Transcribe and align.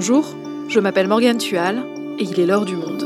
Bonjour, 0.00 0.36
je 0.68 0.78
m'appelle 0.78 1.08
Morgane 1.08 1.38
Tual 1.38 1.84
et 2.20 2.22
il 2.22 2.38
est 2.38 2.46
l'heure 2.46 2.64
du 2.64 2.76
monde. 2.76 3.02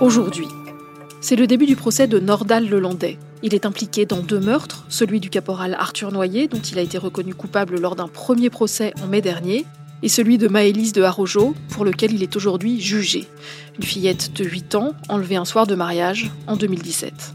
Aujourd'hui, 0.00 0.48
c'est 1.20 1.36
le 1.36 1.46
début 1.46 1.66
du 1.66 1.76
procès 1.76 2.06
de 2.06 2.18
Nordal 2.18 2.66
Lelandais. 2.66 3.18
Il 3.42 3.52
est 3.52 3.66
impliqué 3.66 4.06
dans 4.06 4.20
deux 4.20 4.40
meurtres, 4.40 4.86
celui 4.88 5.20
du 5.20 5.28
caporal 5.28 5.76
Arthur 5.78 6.10
Noyer, 6.10 6.48
dont 6.48 6.56
il 6.56 6.78
a 6.78 6.82
été 6.82 6.96
reconnu 6.96 7.34
coupable 7.34 7.78
lors 7.78 7.96
d'un 7.96 8.08
premier 8.08 8.48
procès 8.48 8.94
en 9.04 9.08
mai 9.08 9.20
dernier, 9.20 9.66
et 10.02 10.08
celui 10.08 10.38
de 10.38 10.48
Maëlys 10.48 10.92
de 10.92 11.02
Harojo, 11.02 11.54
pour 11.70 11.84
lequel 11.84 12.12
il 12.12 12.22
est 12.22 12.36
aujourd'hui 12.36 12.80
jugé. 12.80 13.26
Une 13.78 13.84
fillette 13.84 14.32
de 14.34 14.44
8 14.44 14.74
ans, 14.74 14.94
enlevée 15.08 15.36
un 15.36 15.44
soir 15.44 15.66
de 15.66 15.74
mariage 15.74 16.30
en 16.46 16.56
2017. 16.56 17.34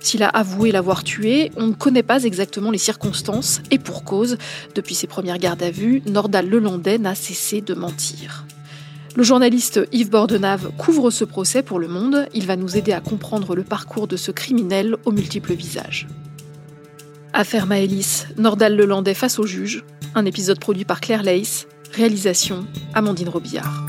S'il 0.00 0.22
a 0.24 0.28
avoué 0.28 0.72
l'avoir 0.72 1.04
tuée, 1.04 1.52
on 1.56 1.68
ne 1.68 1.74
connaît 1.74 2.02
pas 2.02 2.24
exactement 2.24 2.70
les 2.70 2.78
circonstances, 2.78 3.60
et 3.70 3.78
pour 3.78 4.02
cause, 4.02 4.36
depuis 4.74 4.94
ses 4.94 5.06
premières 5.06 5.38
gardes 5.38 5.62
à 5.62 5.70
vue, 5.70 6.02
Nordal 6.06 6.48
Lelandais 6.48 6.98
n'a 6.98 7.14
cessé 7.14 7.60
de 7.60 7.74
mentir. 7.74 8.44
Le 9.14 9.22
journaliste 9.22 9.80
Yves 9.92 10.10
Bordenave 10.10 10.72
couvre 10.78 11.10
ce 11.10 11.24
procès 11.24 11.62
pour 11.62 11.78
Le 11.78 11.86
Monde. 11.86 12.26
Il 12.32 12.46
va 12.46 12.56
nous 12.56 12.78
aider 12.78 12.92
à 12.92 13.00
comprendre 13.00 13.54
le 13.54 13.62
parcours 13.62 14.08
de 14.08 14.16
ce 14.16 14.30
criminel 14.30 14.96
aux 15.04 15.12
multiples 15.12 15.52
visages. 15.52 16.08
Affaire 17.34 17.66
Maëlys, 17.66 18.26
Nordal 18.38 18.74
Lelandais 18.74 19.12
face 19.12 19.38
au 19.38 19.46
juge. 19.46 19.84
Un 20.14 20.24
épisode 20.24 20.58
produit 20.58 20.86
par 20.86 21.00
Claire 21.02 21.22
Leys. 21.22 21.66
Réalisation 21.94 22.66
Amandine 22.94 23.28
Robillard. 23.28 23.84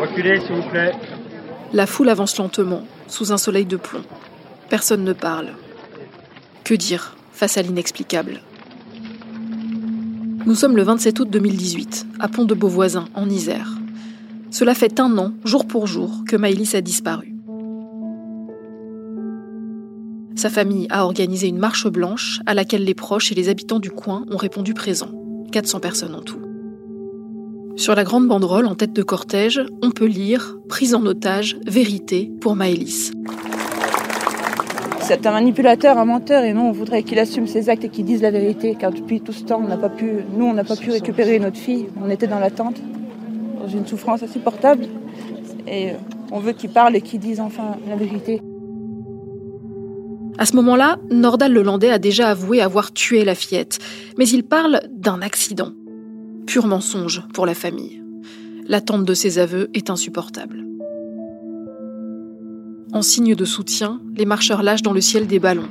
Reculez, 0.00 0.40
s'il 0.40 0.56
vous 0.56 0.68
plaît. 0.70 0.92
La 1.74 1.86
foule 1.86 2.08
avance 2.08 2.38
lentement, 2.38 2.84
sous 3.06 3.30
un 3.30 3.36
soleil 3.36 3.66
de 3.66 3.76
plomb. 3.76 4.04
Personne 4.70 5.04
ne 5.04 5.12
parle. 5.12 5.48
Que 6.64 6.72
dire 6.72 7.14
face 7.32 7.58
à 7.58 7.62
l'inexplicable? 7.62 8.40
Nous 10.46 10.54
sommes 10.54 10.76
le 10.76 10.82
27 10.82 11.20
août 11.20 11.28
2018, 11.30 12.06
à 12.20 12.28
Pont 12.28 12.46
de 12.46 12.54
Beauvoisin, 12.54 13.04
en 13.12 13.28
Isère. 13.28 13.68
Cela 14.50 14.74
fait 14.74 14.98
un 14.98 15.18
an, 15.18 15.34
jour 15.44 15.66
pour 15.66 15.86
jour, 15.86 16.24
que 16.26 16.36
Maëlys 16.36 16.74
a 16.74 16.80
disparu. 16.80 17.37
Sa 20.38 20.50
famille 20.50 20.86
a 20.88 21.04
organisé 21.04 21.48
une 21.48 21.58
marche 21.58 21.88
blanche 21.88 22.38
à 22.46 22.54
laquelle 22.54 22.84
les 22.84 22.94
proches 22.94 23.32
et 23.32 23.34
les 23.34 23.48
habitants 23.48 23.80
du 23.80 23.90
coin 23.90 24.24
ont 24.30 24.36
répondu 24.36 24.72
présents. 24.72 25.10
400 25.50 25.80
personnes 25.80 26.14
en 26.14 26.20
tout. 26.20 26.38
Sur 27.74 27.96
la 27.96 28.04
grande 28.04 28.28
banderole 28.28 28.66
en 28.66 28.76
tête 28.76 28.92
de 28.92 29.02
cortège, 29.02 29.60
on 29.82 29.90
peut 29.90 30.06
lire 30.06 30.56
Prise 30.68 30.94
en 30.94 31.04
otage, 31.06 31.56
vérité 31.66 32.30
pour 32.40 32.54
Maëlys. 32.54 33.10
C'est 35.00 35.26
un 35.26 35.32
manipulateur, 35.32 35.98
un 35.98 36.04
menteur, 36.04 36.44
et 36.44 36.54
nous, 36.54 36.60
on 36.60 36.70
voudrait 36.70 37.02
qu'il 37.02 37.18
assume 37.18 37.48
ses 37.48 37.68
actes 37.68 37.86
et 37.86 37.88
qu'il 37.88 38.04
dise 38.04 38.22
la 38.22 38.30
vérité, 38.30 38.76
car 38.78 38.92
depuis 38.92 39.20
tout 39.20 39.32
ce 39.32 39.42
temps, 39.42 39.60
nous, 39.60 39.66
on 40.44 40.54
n'a 40.54 40.62
pas 40.62 40.76
pu 40.76 40.90
récupérer 40.92 41.40
notre 41.40 41.58
fille. 41.58 41.88
On 42.00 42.08
était 42.10 42.28
dans 42.28 42.38
l'attente, 42.38 42.76
dans 43.60 43.66
une 43.66 43.88
souffrance 43.88 44.22
insupportable, 44.22 44.86
et 45.66 45.94
on 46.30 46.38
veut 46.38 46.52
qu'il 46.52 46.70
parle 46.70 46.94
et 46.94 47.00
qu'il 47.00 47.18
dise 47.18 47.40
enfin 47.40 47.76
la 47.88 47.96
vérité. 47.96 48.40
À 50.38 50.46
ce 50.46 50.54
moment-là, 50.54 50.98
Nordal 51.10 51.52
Lelandais 51.52 51.90
a 51.90 51.98
déjà 51.98 52.28
avoué 52.30 52.60
avoir 52.60 52.92
tué 52.92 53.24
la 53.24 53.34
fillette, 53.34 53.80
mais 54.16 54.28
il 54.28 54.44
parle 54.44 54.82
d'un 54.88 55.20
accident. 55.20 55.72
Pur 56.46 56.68
mensonge 56.68 57.24
pour 57.34 57.44
la 57.44 57.54
famille. 57.54 58.00
L'attente 58.68 59.04
de 59.04 59.14
ses 59.14 59.40
aveux 59.40 59.68
est 59.74 59.90
insupportable. 59.90 60.64
En 62.92 63.02
signe 63.02 63.34
de 63.34 63.44
soutien, 63.44 64.00
les 64.16 64.26
marcheurs 64.26 64.62
lâchent 64.62 64.82
dans 64.82 64.92
le 64.92 65.00
ciel 65.00 65.26
des 65.26 65.40
ballons. 65.40 65.68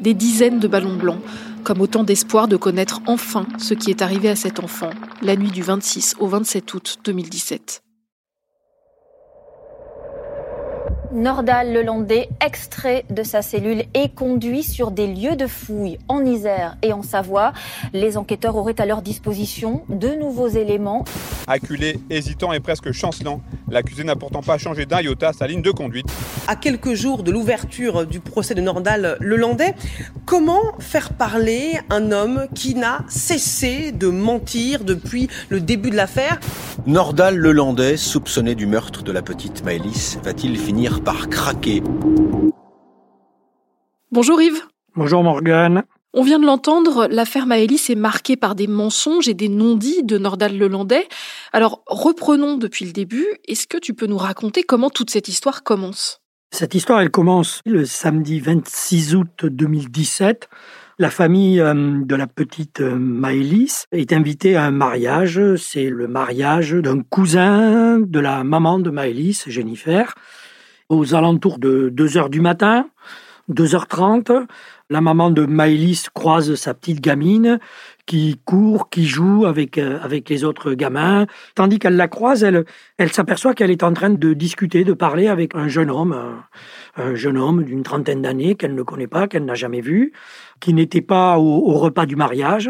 Des 0.00 0.14
dizaines 0.14 0.58
de 0.58 0.66
ballons 0.66 0.96
blancs, 0.96 1.22
comme 1.62 1.80
autant 1.80 2.02
d'espoir 2.02 2.48
de 2.48 2.56
connaître 2.56 3.00
enfin 3.06 3.46
ce 3.58 3.74
qui 3.74 3.90
est 3.90 4.02
arrivé 4.02 4.28
à 4.28 4.36
cet 4.36 4.58
enfant 4.58 4.90
la 5.22 5.36
nuit 5.36 5.50
du 5.50 5.62
26 5.62 6.16
au 6.18 6.26
27 6.26 6.74
août 6.74 6.98
2017. 7.04 7.82
Nordal 11.12 11.72
Lelandais, 11.72 12.28
extrait 12.44 13.04
de 13.10 13.24
sa 13.24 13.42
cellule 13.42 13.84
et 13.94 14.08
conduit 14.10 14.62
sur 14.62 14.92
des 14.92 15.08
lieux 15.08 15.34
de 15.34 15.48
fouille 15.48 15.98
en 16.06 16.24
Isère 16.24 16.76
et 16.82 16.92
en 16.92 17.02
Savoie. 17.02 17.52
Les 17.92 18.16
enquêteurs 18.16 18.54
auraient 18.56 18.80
à 18.80 18.86
leur 18.86 19.02
disposition 19.02 19.82
de 19.88 20.08
nouveaux 20.08 20.48
éléments. 20.48 21.04
Acculé, 21.48 21.98
hésitant 22.10 22.52
et 22.52 22.60
presque 22.60 22.92
chancelant, 22.92 23.40
l'accusé 23.68 24.04
n'a 24.04 24.14
pourtant 24.14 24.40
pas 24.40 24.56
changé 24.56 24.86
d'un 24.86 25.00
iota 25.00 25.32
sa 25.32 25.48
ligne 25.48 25.62
de 25.62 25.72
conduite. 25.72 26.06
À 26.46 26.54
quelques 26.54 26.94
jours 26.94 27.24
de 27.24 27.32
l'ouverture 27.32 28.06
du 28.06 28.20
procès 28.20 28.54
de 28.54 28.60
Nordal 28.60 29.16
Lelandais, 29.20 29.74
comment 30.30 30.78
faire 30.78 31.14
parler 31.14 31.80
un 31.90 32.12
homme 32.12 32.46
qui 32.54 32.76
n'a 32.76 33.04
cessé 33.08 33.90
de 33.90 34.06
mentir 34.06 34.84
depuis 34.84 35.26
le 35.48 35.60
début 35.60 35.90
de 35.90 35.96
l'affaire? 35.96 36.38
Nordal 36.86 37.36
Lelandais, 37.36 37.96
soupçonné 37.96 38.54
du 38.54 38.66
meurtre 38.66 39.02
de 39.02 39.10
la 39.10 39.22
petite 39.22 39.64
Maëlys, 39.64 40.18
va-t-il 40.22 40.56
finir 40.56 41.02
par 41.02 41.28
craquer? 41.30 41.82
Bonjour 44.12 44.40
Yves. 44.40 44.62
Bonjour 44.94 45.24
Morgane. 45.24 45.82
On 46.14 46.22
vient 46.22 46.38
de 46.38 46.46
l'entendre, 46.46 47.08
l'affaire 47.10 47.46
Maëlys 47.46 47.90
est 47.90 47.96
marquée 47.96 48.36
par 48.36 48.54
des 48.54 48.68
mensonges 48.68 49.26
et 49.26 49.34
des 49.34 49.48
non-dits 49.48 50.04
de 50.04 50.16
Nordal 50.16 50.56
Lelandais. 50.56 51.08
Alors 51.52 51.82
reprenons 51.88 52.56
depuis 52.56 52.84
le 52.84 52.92
début. 52.92 53.26
Est-ce 53.48 53.66
que 53.66 53.78
tu 53.78 53.94
peux 53.94 54.06
nous 54.06 54.16
raconter 54.16 54.62
comment 54.62 54.90
toute 54.90 55.10
cette 55.10 55.26
histoire 55.26 55.64
commence? 55.64 56.19
Cette 56.52 56.74
histoire, 56.74 57.00
elle 57.00 57.10
commence 57.10 57.60
le 57.64 57.84
samedi 57.84 58.40
26 58.40 59.14
août 59.14 59.46
2017. 59.46 60.48
La 60.98 61.08
famille 61.08 61.60
euh, 61.60 62.00
de 62.04 62.14
la 62.14 62.26
petite 62.26 62.80
euh, 62.80 62.96
Maëlys 62.96 63.86
est 63.92 64.12
invitée 64.12 64.56
à 64.56 64.64
un 64.64 64.70
mariage. 64.70 65.40
C'est 65.56 65.88
le 65.88 66.08
mariage 66.08 66.72
d'un 66.72 67.02
cousin 67.02 68.00
de 68.00 68.20
la 68.20 68.42
maman 68.44 68.80
de 68.80 68.90
Maëlys, 68.90 69.44
Jennifer 69.46 70.14
aux 70.90 71.14
alentours 71.14 71.58
de 71.58 71.88
2 71.88 72.18
heures 72.18 72.30
du 72.30 72.40
matin, 72.40 72.90
2h30, 73.50 74.46
la 74.90 75.00
maman 75.00 75.30
de 75.30 75.46
Maëlys 75.46 76.08
croise 76.12 76.56
sa 76.56 76.74
petite 76.74 77.00
gamine 77.00 77.60
qui 78.10 78.40
court, 78.44 78.90
qui 78.90 79.06
joue 79.06 79.46
avec, 79.46 79.78
euh, 79.78 80.00
avec 80.02 80.28
les 80.30 80.42
autres 80.42 80.74
gamins. 80.74 81.28
Tandis 81.54 81.78
qu'elle 81.78 81.94
la 81.94 82.08
croise, 82.08 82.42
elle, 82.42 82.64
elle 82.98 83.12
s'aperçoit 83.12 83.54
qu'elle 83.54 83.70
est 83.70 83.84
en 83.84 83.92
train 83.92 84.10
de 84.10 84.32
discuter, 84.32 84.82
de 84.82 84.94
parler 84.94 85.28
avec 85.28 85.54
un 85.54 85.68
jeune 85.68 85.92
homme, 85.92 86.42
un, 86.96 87.14
jeune 87.14 87.38
homme 87.38 87.62
d'une 87.62 87.84
trentaine 87.84 88.20
d'années 88.20 88.56
qu'elle 88.56 88.74
ne 88.74 88.82
connaît 88.82 89.06
pas, 89.06 89.28
qu'elle 89.28 89.44
n'a 89.44 89.54
jamais 89.54 89.80
vu, 89.80 90.12
qui 90.58 90.74
n'était 90.74 91.02
pas 91.02 91.38
au 91.38 91.74
repas 91.74 92.04
du 92.04 92.16
mariage. 92.16 92.68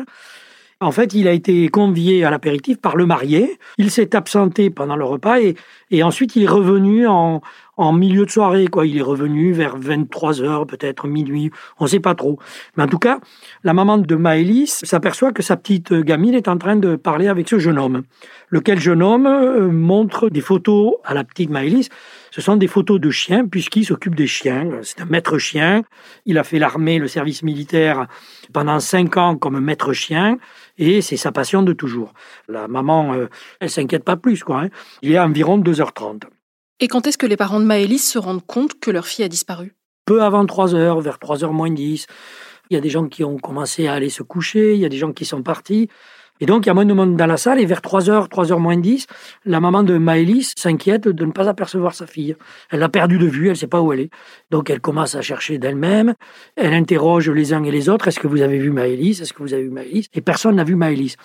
En 0.83 0.93
fait, 0.93 1.13
il 1.13 1.29
a 1.29 1.33
été 1.33 1.69
convié 1.69 2.25
à 2.25 2.31
l'apéritif 2.31 2.79
par 2.79 2.97
le 2.97 3.05
marié. 3.05 3.59
Il 3.77 3.91
s'est 3.91 4.17
absenté 4.17 4.71
pendant 4.71 4.97
le 4.97 5.05
repas 5.05 5.39
et, 5.39 5.55
et 5.91 6.03
ensuite 6.03 6.37
il 6.37 6.45
est 6.45 6.49
revenu 6.49 7.07
en, 7.07 7.43
en, 7.81 7.93
milieu 7.93 8.25
de 8.25 8.31
soirée. 8.31 8.67
Quoi. 8.67 8.87
Il 8.87 8.99
est 8.99 9.03
revenu 9.03 9.53
vers 9.53 9.77
23 9.77 10.43
heures, 10.43 10.67
peut-être 10.67 11.07
minuit, 11.07 11.51
on 11.79 11.85
ne 11.85 11.89
sait 11.89 12.01
pas 12.01 12.15
trop. 12.15 12.39
Mais 12.77 12.85
en 12.85 12.89
tout 12.89 12.99
cas, 12.99 13.21
la 13.65 13.73
maman 13.73 13.99
de 13.99 14.15
Maëlys 14.15 14.85
s'aperçoit 14.85 15.33
que 15.33 15.43
sa 15.43 15.57
petite 15.57 15.93
gamine 15.93 16.35
est 16.35 16.49
en 16.49 16.59
train 16.59 16.77
de 16.77 16.97
parler 16.97 17.29
avec 17.29 17.49
ce 17.49 17.59
jeune 17.59 17.79
homme. 17.79 18.03
Lequel 18.49 18.81
jeune 18.81 19.03
homme 19.03 19.27
euh, 19.27 19.71
montre 19.71 20.29
des 20.29 20.41
photos 20.41 20.95
à 21.05 21.15
la 21.15 21.25
petite 21.25 21.51
Maëlys 21.51 21.89
ce 22.31 22.41
sont 22.41 22.57
des 22.57 22.69
photos 22.69 23.01
de 23.01 23.11
chiens, 23.11 23.47
puisqu'il 23.47 23.85
s'occupe 23.85 24.15
des 24.15 24.29
chiens. 24.29 24.71
C'est 24.83 25.01
un 25.01 25.05
maître 25.05 25.39
chien. 25.39 25.83
Il 26.27 26.39
a 26.39 26.45
fait 26.45 26.59
l'armée, 26.59 26.99
le 26.99 27.09
service 27.09 27.43
militaire 27.43 28.07
pendant 28.53 28.79
cinq 28.79 29.17
ans 29.17 29.37
comme 29.37 29.59
maître 29.61 29.93
chien, 29.93 30.39
et 30.79 31.01
c'est 31.01 31.17
sa 31.17 31.33
passion 31.33 31.63
de 31.63 31.73
toujours. 31.73 32.15
La 32.49 32.69
maman, 32.69 33.15
euh, 33.15 33.27
elle 33.59 33.71
s'inquiète 33.71 34.05
pas 34.05 34.17
plus, 34.17 34.45
quoi. 34.45 34.63
Hein. 34.63 34.69
Il 35.03 35.13
est 35.13 35.19
environ 35.19 35.59
2h30. 35.59 36.23
Et 36.83 36.89
quand 36.89 37.07
est-ce 37.07 37.19
que 37.19 37.27
les 37.27 37.37
parents 37.37 37.61
de 37.61 37.67
Maëlys 37.67 38.11
se 38.11 38.19
rendent 38.19 38.45
compte 38.45 38.81
que 38.81 38.91
leur 38.91 39.07
fille 39.07 39.23
a 39.23 39.29
disparu? 39.29 39.75
Peu 40.07 40.23
avant 40.23 40.47
3h, 40.47 41.03
vers 41.03 41.19
3h 41.19 41.53
moins 41.53 41.71
10. 41.71 42.07
Il 42.71 42.75
y 42.75 42.77
a 42.79 42.81
des 42.81 42.89
gens 42.89 43.07
qui 43.07 43.23
ont 43.23 43.37
commencé 43.37 43.87
à 43.87 43.93
aller 43.93 44.09
se 44.09 44.23
coucher, 44.23 44.75
il 44.75 44.81
y 44.81 44.87
a 44.87 44.89
des 44.89 44.97
gens 44.97 45.13
qui 45.13 45.27
sont 45.27 45.43
partis. 45.43 45.89
Et 46.43 46.47
donc, 46.47 46.65
il 46.65 46.69
y 46.69 46.71
a 46.71 46.75
moins 46.75 46.87
de 46.87 46.95
monde 46.95 47.19
dans 47.19 47.27
la 47.27 47.37
salle, 47.37 47.61
et 47.61 47.67
vers 47.67 47.83
3h, 47.83 48.31
3h 48.31 48.59
moins 48.59 48.79
10, 48.79 49.07
la 49.45 49.61
maman 49.61 49.83
de 49.83 49.99
Maëlys 49.99 50.55
s'inquiète 50.57 51.07
de 51.07 51.25
ne 51.27 51.33
pas 51.33 51.51
apercevoir 51.51 51.95
sa 51.95 52.07
fille. 52.07 52.35
Elle 52.71 52.81
l'a 52.81 52.89
perdue 52.89 53.19
de 53.19 53.27
vue, 53.27 53.49
elle 53.49 53.51
ne 53.51 53.57
sait 53.57 53.67
pas 53.67 53.83
où 53.83 53.93
elle 53.93 54.01
est. 54.01 54.11
Donc, 54.51 54.71
elle 54.71 54.81
commence 54.81 55.15
à 55.15 55.21
chercher 55.21 55.59
d'elle-même, 55.59 56.15
elle 56.57 56.73
interroge 56.73 57.29
les 57.29 57.53
uns 57.53 57.63
et 57.63 57.71
les 57.71 57.91
autres, 57.91 58.09
est-ce 58.09 58.21
que 58.21 58.27
vous 58.27 58.41
avez 58.41 58.59
vu 58.59 58.71
Maëlys? 58.71 59.21
Est-ce 59.21 59.35
que 59.35 59.43
vous 59.43 59.53
avez 59.53 59.65
vu 59.65 59.71
Maëlys? 59.71 60.07
Et 60.15 60.23
personne 60.23 60.57
n'a 60.57 60.65
vu 60.65 60.77
Maëlys. 60.77 61.17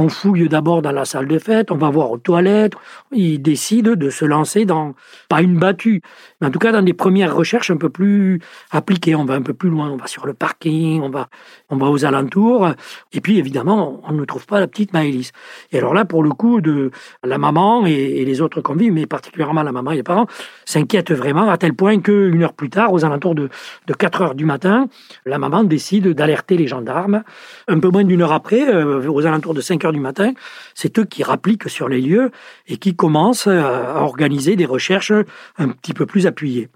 On 0.00 0.08
fouille 0.08 0.48
d'abord 0.48 0.80
dans 0.80 0.92
la 0.92 1.04
salle 1.04 1.26
de 1.26 1.40
fête, 1.40 1.72
on 1.72 1.76
va 1.76 1.90
voir 1.90 2.12
aux 2.12 2.18
toilettes. 2.18 2.74
Il 3.10 3.42
décide 3.42 3.88
de 3.88 4.10
se 4.10 4.24
lancer 4.24 4.64
dans, 4.64 4.94
pas 5.28 5.42
une 5.42 5.58
battue, 5.58 6.02
mais 6.40 6.46
en 6.46 6.50
tout 6.52 6.60
cas 6.60 6.70
dans 6.70 6.82
des 6.82 6.92
premières 6.92 7.34
recherches 7.34 7.72
un 7.72 7.76
peu 7.76 7.88
plus 7.88 8.40
appliquées. 8.70 9.16
On 9.16 9.24
va 9.24 9.34
un 9.34 9.42
peu 9.42 9.54
plus 9.54 9.70
loin, 9.70 9.90
on 9.90 9.96
va 9.96 10.06
sur 10.06 10.24
le 10.24 10.34
parking, 10.34 11.02
on 11.02 11.10
va, 11.10 11.28
on 11.68 11.76
va 11.78 11.88
aux 11.88 12.04
alentours. 12.04 12.68
Et 13.12 13.20
puis 13.20 13.38
évidemment, 13.38 14.00
on 14.08 14.12
ne 14.12 14.24
trouve 14.24 14.46
pas 14.46 14.60
la 14.60 14.68
petite 14.68 14.92
Maëlys. 14.92 15.32
Et 15.72 15.78
alors 15.78 15.94
là, 15.94 16.04
pour 16.04 16.22
le 16.22 16.30
coup, 16.30 16.60
de 16.60 16.92
la 17.24 17.38
maman 17.38 17.84
et, 17.84 18.24
les 18.24 18.40
autres 18.40 18.60
convives, 18.60 18.92
mais 18.92 19.06
particulièrement 19.06 19.64
la 19.64 19.72
maman 19.72 19.90
et 19.90 19.96
les 19.96 20.04
parents, 20.04 20.28
s'inquiètent 20.64 21.10
vraiment 21.10 21.50
à 21.50 21.58
tel 21.58 21.74
point 21.74 21.98
qu'une 21.98 22.44
heure 22.44 22.52
plus 22.52 22.70
tard, 22.70 22.92
aux 22.92 23.04
alentours 23.04 23.34
de, 23.34 23.48
de 23.88 23.94
4 23.94 24.22
heures 24.22 24.34
du 24.36 24.44
matin, 24.44 24.86
la 25.26 25.38
maman 25.38 25.64
décide 25.64 26.06
d'alerter 26.10 26.56
les 26.56 26.68
gendarmes. 26.68 27.24
Un 27.66 27.80
peu 27.80 27.88
moins 27.88 28.04
d'une 28.04 28.22
heure 28.22 28.32
après, 28.32 28.72
euh, 28.72 29.10
aux 29.10 29.26
alentours 29.26 29.54
de 29.54 29.60
5 29.60 29.86
heures 29.86 29.87
du 29.92 30.00
matin, 30.00 30.32
c'est 30.74 30.98
eux 30.98 31.04
qui 31.04 31.22
rappliquent 31.22 31.68
sur 31.68 31.88
les 31.88 32.00
lieux 32.00 32.30
et 32.66 32.76
qui 32.76 32.94
commencent 32.94 33.46
à 33.46 34.02
organiser 34.02 34.56
des 34.56 34.66
recherches 34.66 35.12
un 35.58 35.68
petit 35.68 35.94
peu 35.94 36.06
plus 36.06 36.26
appuyées. 36.26 36.68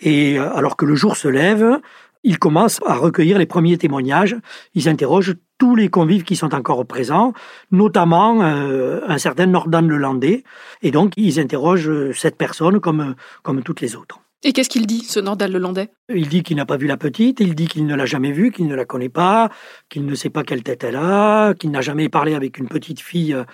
Et 0.00 0.38
euh, 0.38 0.54
alors 0.54 0.76
que 0.76 0.84
le 0.84 0.94
jour 0.94 1.16
se 1.16 1.28
lève, 1.28 1.80
ils 2.22 2.38
commencent 2.38 2.80
à 2.86 2.94
recueillir 2.94 3.38
les 3.38 3.46
premiers 3.46 3.78
témoignages. 3.78 4.36
Ils 4.74 4.88
interrogent 4.88 5.34
tous 5.58 5.76
les 5.76 5.88
convives 5.88 6.24
qui 6.24 6.36
sont 6.36 6.54
encore 6.54 6.84
présents, 6.86 7.32
notamment 7.70 8.42
euh, 8.42 9.00
un 9.06 9.18
certain 9.18 9.46
Nordan 9.46 9.82
Lelandais. 9.82 10.42
Et 10.82 10.90
donc, 10.90 11.12
ils 11.16 11.38
interrogent 11.38 12.12
cette 12.12 12.36
personne 12.36 12.80
comme, 12.80 13.14
comme 13.42 13.62
toutes 13.62 13.82
les 13.82 13.94
autres. 13.94 14.20
Et 14.46 14.52
qu'est-ce 14.52 14.68
qu'il 14.68 14.86
dit, 14.86 15.00
ce 15.00 15.20
Nordal 15.20 15.52
Lelandais? 15.52 15.88
Il 16.14 16.28
dit 16.28 16.42
qu'il 16.42 16.58
n'a 16.58 16.66
pas 16.66 16.76
vu 16.76 16.86
la 16.86 16.98
petite, 16.98 17.40
il 17.40 17.54
dit 17.54 17.66
qu'il 17.66 17.86
ne 17.86 17.94
l'a 17.94 18.04
jamais 18.04 18.30
vue, 18.30 18.52
qu'il 18.52 18.66
ne 18.66 18.74
la 18.74 18.84
connaît 18.84 19.08
pas, 19.08 19.48
qu'il 19.88 20.04
ne 20.04 20.14
sait 20.14 20.28
pas 20.28 20.42
quelle 20.42 20.62
tête 20.62 20.84
elle 20.84 20.96
a, 20.96 21.54
qu'il 21.54 21.70
n'a 21.70 21.80
jamais 21.80 22.10
parlé 22.10 22.34
avec 22.34 22.58
une 22.58 22.68
petite 22.68 23.00
fille 23.00 23.32
euh, 23.32 23.44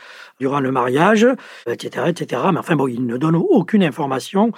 durant 0.40 0.58
le 0.58 0.72
mariage, 0.72 1.28
etc., 1.68 2.06
etc. 2.08 2.42
Mais 2.52 2.58
enfin 2.58 2.74
bon, 2.74 2.88
il 2.88 3.06
ne 3.06 3.16
donne 3.16 3.36
aucune 3.36 3.84
information 3.84 4.50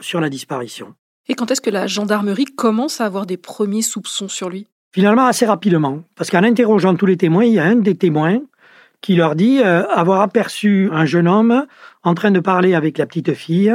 sur 0.00 0.20
la 0.20 0.28
disparition. 0.28 0.94
Et 1.28 1.34
quand 1.34 1.52
est-ce 1.52 1.60
que 1.60 1.70
la 1.70 1.86
gendarmerie 1.86 2.46
commence 2.46 3.00
à 3.00 3.06
avoir 3.06 3.24
des 3.24 3.36
premiers 3.36 3.82
soupçons 3.82 4.28
sur 4.28 4.50
lui? 4.50 4.66
Finalement, 4.92 5.26
assez 5.26 5.46
rapidement, 5.46 6.02
parce 6.16 6.30
qu'en 6.30 6.42
interrogeant 6.42 6.96
tous 6.96 7.06
les 7.06 7.16
témoins, 7.16 7.44
il 7.44 7.52
y 7.52 7.58
a 7.60 7.64
un 7.64 7.76
des 7.76 7.94
témoins 7.94 8.40
qui 9.02 9.14
leur 9.14 9.36
dit 9.36 9.60
euh, 9.60 9.86
avoir 9.88 10.20
aperçu 10.20 10.88
un 10.90 11.04
jeune 11.04 11.28
homme 11.28 11.66
en 12.02 12.14
train 12.14 12.32
de 12.32 12.40
parler 12.40 12.74
avec 12.74 12.98
la 12.98 13.06
petite 13.06 13.34
fille 13.34 13.72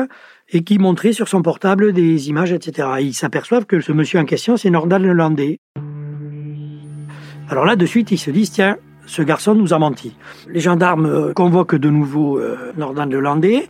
et 0.52 0.64
qui 0.64 0.78
montrait 0.78 1.14
sur 1.14 1.28
son 1.28 1.42
portable 1.42 1.94
des 1.94 2.30
images, 2.30 2.52
etc. 2.52 2.88
ils 3.00 3.14
s'aperçoivent 3.14 3.66
que 3.66 3.80
ce 3.80 3.92
monsieur 3.92 4.20
en 4.20 4.26
question, 4.26 4.58
c'est 4.58 4.70
Nordal 4.70 5.04
Lelandais. 5.04 5.60
Alors 7.50 7.66
là, 7.66 7.76
de 7.76 7.86
suite, 7.86 8.12
ils 8.12 8.18
se 8.18 8.32
disent, 8.32 8.52
tiens, 8.52 8.78
ce 9.06 9.22
garçon 9.22 9.56
nous 9.56 9.74
a 9.74 9.80
menti. 9.80 10.16
Les 10.48 10.60
gendarmes 10.60 11.06
euh, 11.06 11.34
convoquent 11.34 11.76
de 11.76 11.90
nouveau 11.90 12.38
euh, 12.38 12.72
Nordal 12.78 13.10
Lelandais 13.10 13.68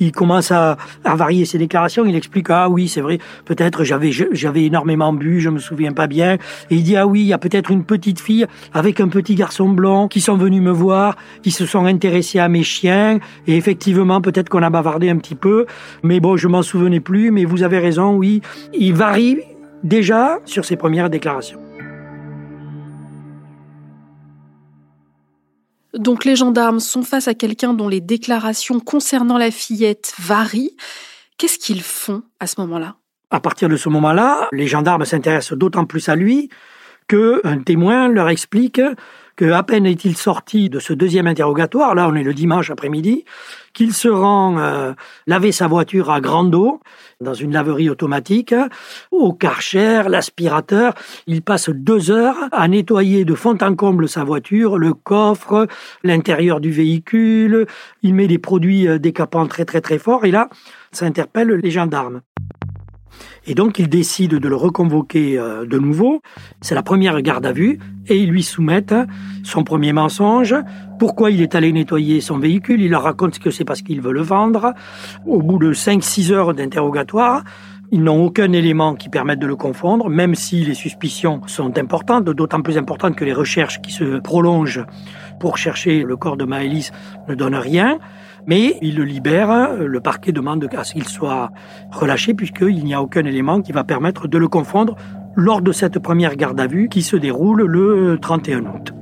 il 0.00 0.12
commence 0.12 0.50
à, 0.50 0.76
varier 1.04 1.44
ses 1.44 1.58
déclarations. 1.58 2.04
Il 2.04 2.14
explique 2.14 2.50
ah 2.50 2.68
oui 2.68 2.88
c'est 2.88 3.00
vrai 3.00 3.18
peut-être 3.44 3.84
j'avais 3.84 4.10
j'avais 4.12 4.64
énormément 4.64 5.12
bu, 5.12 5.40
je 5.40 5.50
me 5.50 5.58
souviens 5.58 5.92
pas 5.92 6.06
bien. 6.06 6.34
Et 6.70 6.76
il 6.76 6.82
dit 6.82 6.96
ah 6.96 7.06
oui 7.06 7.20
il 7.20 7.26
y 7.26 7.32
a 7.32 7.38
peut-être 7.38 7.70
une 7.70 7.84
petite 7.84 8.20
fille 8.20 8.46
avec 8.72 9.00
un 9.00 9.08
petit 9.08 9.34
garçon 9.34 9.68
blond 9.68 10.08
qui 10.08 10.20
sont 10.20 10.36
venus 10.36 10.62
me 10.62 10.70
voir, 10.70 11.16
qui 11.42 11.50
se 11.50 11.66
sont 11.66 11.86
intéressés 11.86 12.38
à 12.38 12.48
mes 12.48 12.62
chiens. 12.62 13.18
Et 13.46 13.56
effectivement 13.56 14.20
peut-être 14.20 14.48
qu'on 14.48 14.62
a 14.62 14.70
bavardé 14.70 15.10
un 15.10 15.16
petit 15.16 15.34
peu, 15.34 15.66
mais 16.02 16.20
bon 16.20 16.36
je 16.36 16.48
m'en 16.48 16.62
souvenais 16.62 17.00
plus. 17.00 17.30
Mais 17.30 17.44
vous 17.44 17.62
avez 17.62 17.78
raison 17.78 18.14
oui 18.14 18.40
il 18.74 18.94
varie 18.94 19.38
déjà 19.82 20.38
sur 20.44 20.64
ses 20.64 20.76
premières 20.76 21.10
déclarations. 21.10 21.67
Donc 25.98 26.24
les 26.24 26.36
gendarmes 26.36 26.78
sont 26.78 27.02
face 27.02 27.26
à 27.26 27.34
quelqu'un 27.34 27.74
dont 27.74 27.88
les 27.88 28.00
déclarations 28.00 28.78
concernant 28.78 29.36
la 29.36 29.50
fillette 29.50 30.14
varient. 30.20 30.76
Qu'est-ce 31.38 31.58
qu'ils 31.58 31.82
font 31.82 32.22
à 32.38 32.46
ce 32.46 32.60
moment-là? 32.60 32.94
À 33.30 33.40
partir 33.40 33.68
de 33.68 33.76
ce 33.76 33.88
moment-là, 33.88 34.48
les 34.52 34.68
gendarmes 34.68 35.04
s'intéressent 35.04 35.58
d'autant 35.58 35.84
plus 35.84 36.08
à 36.08 36.14
lui 36.14 36.50
qu'un 37.08 37.58
témoin 37.64 38.08
leur 38.08 38.28
explique 38.28 38.80
que 39.38 39.52
à 39.52 39.62
peine 39.62 39.86
est-il 39.86 40.16
sorti 40.16 40.68
de 40.68 40.80
ce 40.80 40.92
deuxième 40.92 41.28
interrogatoire, 41.28 41.94
là 41.94 42.08
on 42.08 42.16
est 42.16 42.24
le 42.24 42.34
dimanche 42.34 42.70
après-midi, 42.70 43.24
qu'il 43.72 43.94
se 43.94 44.08
rend 44.08 44.58
euh, 44.58 44.94
laver 45.28 45.52
sa 45.52 45.68
voiture 45.68 46.10
à 46.10 46.20
grande 46.20 46.56
eau 46.56 46.80
dans 47.20 47.34
une 47.34 47.52
laverie 47.52 47.88
automatique, 47.88 48.52
au 49.12 49.32
karcher, 49.32 50.02
l'aspirateur. 50.08 50.94
Il 51.28 51.42
passe 51.42 51.70
deux 51.70 52.10
heures 52.10 52.36
à 52.50 52.66
nettoyer 52.66 53.24
de 53.24 53.36
fond 53.36 53.56
en 53.60 53.76
comble 53.76 54.08
sa 54.08 54.24
voiture, 54.24 54.76
le 54.76 54.92
coffre, 54.92 55.68
l'intérieur 56.02 56.58
du 56.58 56.72
véhicule. 56.72 57.66
Il 58.02 58.14
met 58.14 58.26
des 58.26 58.38
produits 58.38 58.88
euh, 58.88 58.98
décapants 58.98 59.46
très 59.46 59.64
très 59.64 59.80
très 59.80 59.98
forts 59.98 60.24
et 60.24 60.32
là, 60.32 60.48
ça 60.90 61.06
interpelle 61.06 61.50
les 61.50 61.70
gendarmes. 61.70 62.22
Et 63.48 63.54
donc, 63.54 63.78
ils 63.78 63.88
décident 63.88 64.36
de 64.36 64.46
le 64.46 64.54
reconvoquer 64.54 65.38
euh, 65.38 65.64
de 65.64 65.78
nouveau. 65.78 66.20
C'est 66.60 66.74
la 66.74 66.82
première 66.82 67.20
garde 67.22 67.46
à 67.46 67.52
vue. 67.52 67.78
Et 68.06 68.18
ils 68.18 68.28
lui 68.30 68.42
soumettent 68.42 68.94
son 69.42 69.64
premier 69.64 69.94
mensonge. 69.94 70.54
Pourquoi 70.98 71.30
il 71.30 71.40
est 71.40 71.54
allé 71.54 71.72
nettoyer 71.72 72.20
son 72.20 72.38
véhicule? 72.38 72.82
Il 72.82 72.90
leur 72.90 73.02
raconte 73.02 73.38
que 73.38 73.50
c'est 73.50 73.64
parce 73.64 73.80
qu'il 73.80 74.02
veut 74.02 74.12
le 74.12 74.20
vendre. 74.20 74.74
Au 75.26 75.40
bout 75.40 75.58
de 75.58 75.72
5-6 75.72 76.30
heures 76.30 76.54
d'interrogatoire, 76.54 77.42
ils 77.90 78.02
n'ont 78.02 78.24
aucun 78.24 78.52
élément 78.52 78.94
qui 78.94 79.08
permette 79.08 79.38
de 79.38 79.46
le 79.46 79.56
confondre, 79.56 80.10
même 80.10 80.34
si 80.34 80.64
les 80.64 80.74
suspicions 80.74 81.40
sont 81.46 81.78
importantes, 81.78 82.24
d'autant 82.24 82.60
plus 82.60 82.76
importantes 82.76 83.16
que 83.16 83.24
les 83.24 83.32
recherches 83.32 83.80
qui 83.80 83.92
se 83.92 84.18
prolongent 84.20 84.84
pour 85.40 85.56
chercher 85.56 86.02
le 86.02 86.16
corps 86.16 86.36
de 86.36 86.44
Maëlys 86.44 86.92
ne 87.28 87.34
donnent 87.34 87.54
rien. 87.54 87.98
Mais 88.46 88.78
il 88.82 88.96
le 88.96 89.04
libère, 89.04 89.74
le 89.74 90.00
parquet 90.00 90.32
demande 90.32 90.68
à 90.76 90.84
ce 90.84 90.94
qu'il 90.94 91.08
soit 91.08 91.50
relâché 91.90 92.34
puisqu'il 92.34 92.84
n'y 92.84 92.94
a 92.94 93.02
aucun 93.02 93.24
élément 93.24 93.60
qui 93.62 93.72
va 93.72 93.84
permettre 93.84 94.28
de 94.28 94.38
le 94.38 94.48
confondre 94.48 94.96
lors 95.34 95.62
de 95.62 95.72
cette 95.72 95.98
première 95.98 96.36
garde 96.36 96.60
à 96.60 96.66
vue 96.66 96.88
qui 96.88 97.02
se 97.02 97.16
déroule 97.16 97.62
le 97.62 98.18
31 98.20 98.64
août. 98.66 98.92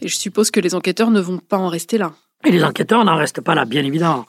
Et 0.00 0.08
je 0.08 0.16
suppose 0.16 0.50
que 0.50 0.60
les 0.60 0.74
enquêteurs 0.74 1.10
ne 1.10 1.20
vont 1.20 1.38
pas 1.38 1.58
en 1.58 1.68
rester 1.68 1.96
là. 1.96 2.12
Et 2.44 2.50
les 2.50 2.64
enquêteurs 2.64 3.04
n'en 3.04 3.16
restent 3.16 3.40
pas 3.40 3.54
là, 3.54 3.64
bien 3.64 3.84
évidemment 3.84 4.26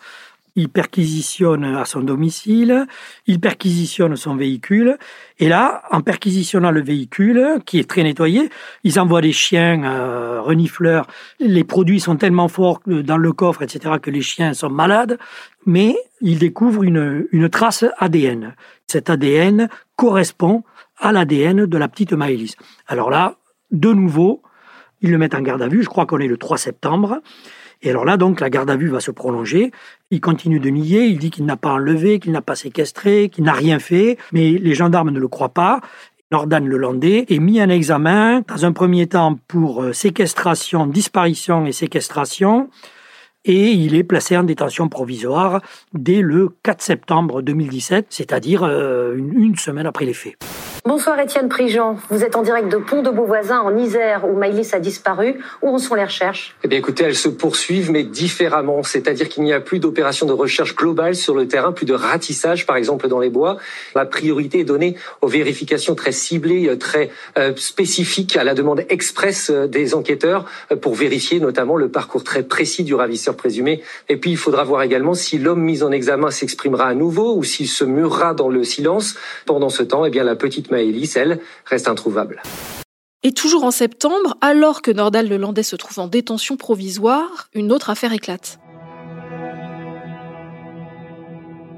il 0.55 0.69
perquisitionne 0.69 1.63
à 1.63 1.85
son 1.85 2.01
domicile, 2.01 2.87
il 3.27 3.39
perquisitionne 3.39 4.15
son 4.15 4.35
véhicule, 4.35 4.97
et 5.39 5.49
là, 5.49 5.83
en 5.91 6.01
perquisitionnant 6.01 6.71
le 6.71 6.81
véhicule, 6.81 7.59
qui 7.65 7.79
est 7.79 7.89
très 7.89 8.03
nettoyé, 8.03 8.49
ils 8.83 8.99
envoient 8.99 9.21
des 9.21 9.33
chiens 9.33 9.83
euh, 9.83 10.41
renifleurs, 10.41 11.07
les 11.39 11.63
produits 11.63 11.99
sont 11.99 12.15
tellement 12.15 12.47
forts 12.47 12.81
dans 12.85 13.17
le 13.17 13.33
coffre, 13.33 13.63
etc., 13.63 13.95
que 14.01 14.09
les 14.09 14.21
chiens 14.21 14.53
sont 14.53 14.69
malades, 14.69 15.17
mais 15.65 15.95
ils 16.21 16.39
découvrent 16.39 16.83
une, 16.83 17.27
une 17.31 17.49
trace 17.49 17.85
ADN. 17.97 18.55
Cet 18.87 19.09
ADN 19.09 19.69
correspond 19.95 20.63
à 20.97 21.11
l'ADN 21.11 21.65
de 21.65 21.77
la 21.77 21.87
petite 21.87 22.13
Maëlys. 22.13 22.55
Alors 22.87 23.09
là, 23.09 23.35
de 23.71 23.91
nouveau, 23.91 24.41
ils 25.01 25.11
le 25.11 25.17
mettent 25.17 25.35
en 25.35 25.41
garde 25.41 25.61
à 25.61 25.67
vue, 25.67 25.83
je 25.83 25.89
crois 25.89 26.05
qu'on 26.05 26.19
est 26.19 26.27
le 26.27 26.37
3 26.37 26.57
septembre, 26.57 27.21
et 27.81 27.89
alors 27.89 28.05
là, 28.05 28.17
donc, 28.17 28.39
la 28.39 28.49
garde 28.49 28.69
à 28.69 28.75
vue 28.75 28.89
va 28.89 28.99
se 28.99 29.11
prolonger. 29.11 29.71
Il 30.11 30.21
continue 30.21 30.59
de 30.59 30.69
nier, 30.69 31.05
il 31.05 31.19
dit 31.19 31.29
qu'il 31.29 31.45
n'a 31.45 31.57
pas 31.57 31.71
enlevé, 31.71 32.19
qu'il 32.19 32.31
n'a 32.31 32.41
pas 32.41 32.55
séquestré, 32.55 33.29
qu'il 33.29 33.43
n'a 33.43 33.53
rien 33.53 33.79
fait, 33.79 34.17
mais 34.31 34.51
les 34.51 34.73
gendarmes 34.73 35.11
ne 35.11 35.19
le 35.19 35.27
croient 35.27 35.53
pas. 35.53 35.81
Nordan 36.31 36.61
Lelandais 36.61 37.25
est 37.29 37.39
mis 37.39 37.61
en 37.61 37.69
examen, 37.69 38.41
dans 38.47 38.65
un 38.65 38.71
premier 38.71 39.07
temps 39.07 39.37
pour 39.47 39.83
euh, 39.83 39.93
séquestration, 39.93 40.87
disparition 40.87 41.65
et 41.65 41.71
séquestration, 41.71 42.69
et 43.45 43.71
il 43.71 43.93
est 43.93 44.03
placé 44.03 44.35
en 44.35 44.43
détention 44.43 44.89
provisoire 44.89 45.61
dès 45.93 46.21
le 46.21 46.49
4 46.63 46.81
septembre 46.81 47.43
2017, 47.43 48.07
c'est-à-dire 48.09 48.63
euh, 48.63 49.15
une 49.15 49.55
semaine 49.55 49.85
après 49.85 50.05
les 50.05 50.13
faits. 50.13 50.35
Bonsoir 50.87 51.19
Étienne 51.19 51.49
Prigent, 51.49 51.97
vous 52.11 52.23
êtes 52.23 52.35
en 52.35 52.43
direct 52.43 52.71
de 52.71 52.77
Pont 52.77 53.01
de 53.01 53.09
Beauvoisin 53.09 53.59
en 53.59 53.75
Isère 53.75 54.23
où 54.29 54.37
Maïlis 54.37 54.69
a 54.71 54.79
disparu. 54.79 55.39
Où 55.63 55.69
en 55.69 55.79
sont 55.79 55.95
les 55.95 56.03
recherches? 56.03 56.55
Eh 56.63 56.67
bien 56.67 56.77
écoutez, 56.77 57.05
elles 57.05 57.15
se 57.15 57.27
poursuivent 57.27 57.89
mais 57.89 58.03
différemment, 58.03 58.83
c'est-à-dire 58.83 59.27
qu'il 59.27 59.41
n'y 59.41 59.51
a 59.51 59.59
plus 59.59 59.79
d'opération 59.79 60.27
de 60.27 60.31
recherche 60.31 60.75
globale 60.75 61.15
sur 61.15 61.33
le 61.33 61.47
terrain, 61.47 61.71
plus 61.71 61.87
de 61.87 61.95
ratissage 61.95 62.67
par 62.67 62.75
exemple 62.75 63.07
dans 63.07 63.17
les 63.17 63.31
bois. 63.31 63.57
La 63.95 64.05
priorité 64.05 64.59
est 64.59 64.63
donnée 64.63 64.95
aux 65.23 65.27
vérifications 65.27 65.95
très 65.95 66.11
ciblées, 66.11 66.69
euh, 66.69 66.77
très 66.77 67.09
euh, 67.39 67.53
spécifiques 67.55 68.37
à 68.37 68.43
la 68.43 68.53
demande 68.53 68.85
express 68.89 69.49
euh, 69.49 69.65
des 69.65 69.95
enquêteurs 69.95 70.45
pour 70.81 70.93
vérifier 70.93 71.39
notamment 71.39 71.77
le 71.77 71.89
parcours 71.89 72.23
très 72.23 72.43
précis 72.43 72.83
du 72.83 72.93
ravisseur 72.93 73.35
présumé. 73.35 73.81
Et 74.07 74.17
puis 74.17 74.29
il 74.29 74.37
faudra 74.37 74.63
voir 74.63 74.83
également 74.83 75.15
si 75.15 75.39
l'homme 75.39 75.63
mis 75.63 75.81
en 75.81 75.91
examen 75.91 76.29
s'exprimera 76.29 76.85
à 76.85 76.93
nouveau 76.93 77.35
ou 77.35 77.43
s'il 77.43 77.69
se 77.69 77.85
murera 77.85 78.35
dans 78.35 78.49
le 78.49 78.63
silence. 78.63 79.15
Pendant 79.47 79.69
ce 79.69 79.81
temps, 79.81 80.05
eh 80.05 80.11
bien 80.11 80.23
la 80.23 80.35
petite 80.35 80.69
Maëlys, 80.75 81.15
elle, 81.15 81.39
reste 81.65 81.87
introuvable. 81.87 82.41
Et 83.23 83.31
toujours 83.31 83.63
en 83.63 83.71
septembre, 83.71 84.37
alors 84.41 84.81
que 84.81 84.91
Nordal 84.91 85.27
Lelandais 85.27 85.63
se 85.63 85.75
trouve 85.75 85.99
en 85.99 86.07
détention 86.07 86.57
provisoire, 86.57 87.49
une 87.53 87.71
autre 87.71 87.89
affaire 87.89 88.13
éclate. 88.13 88.59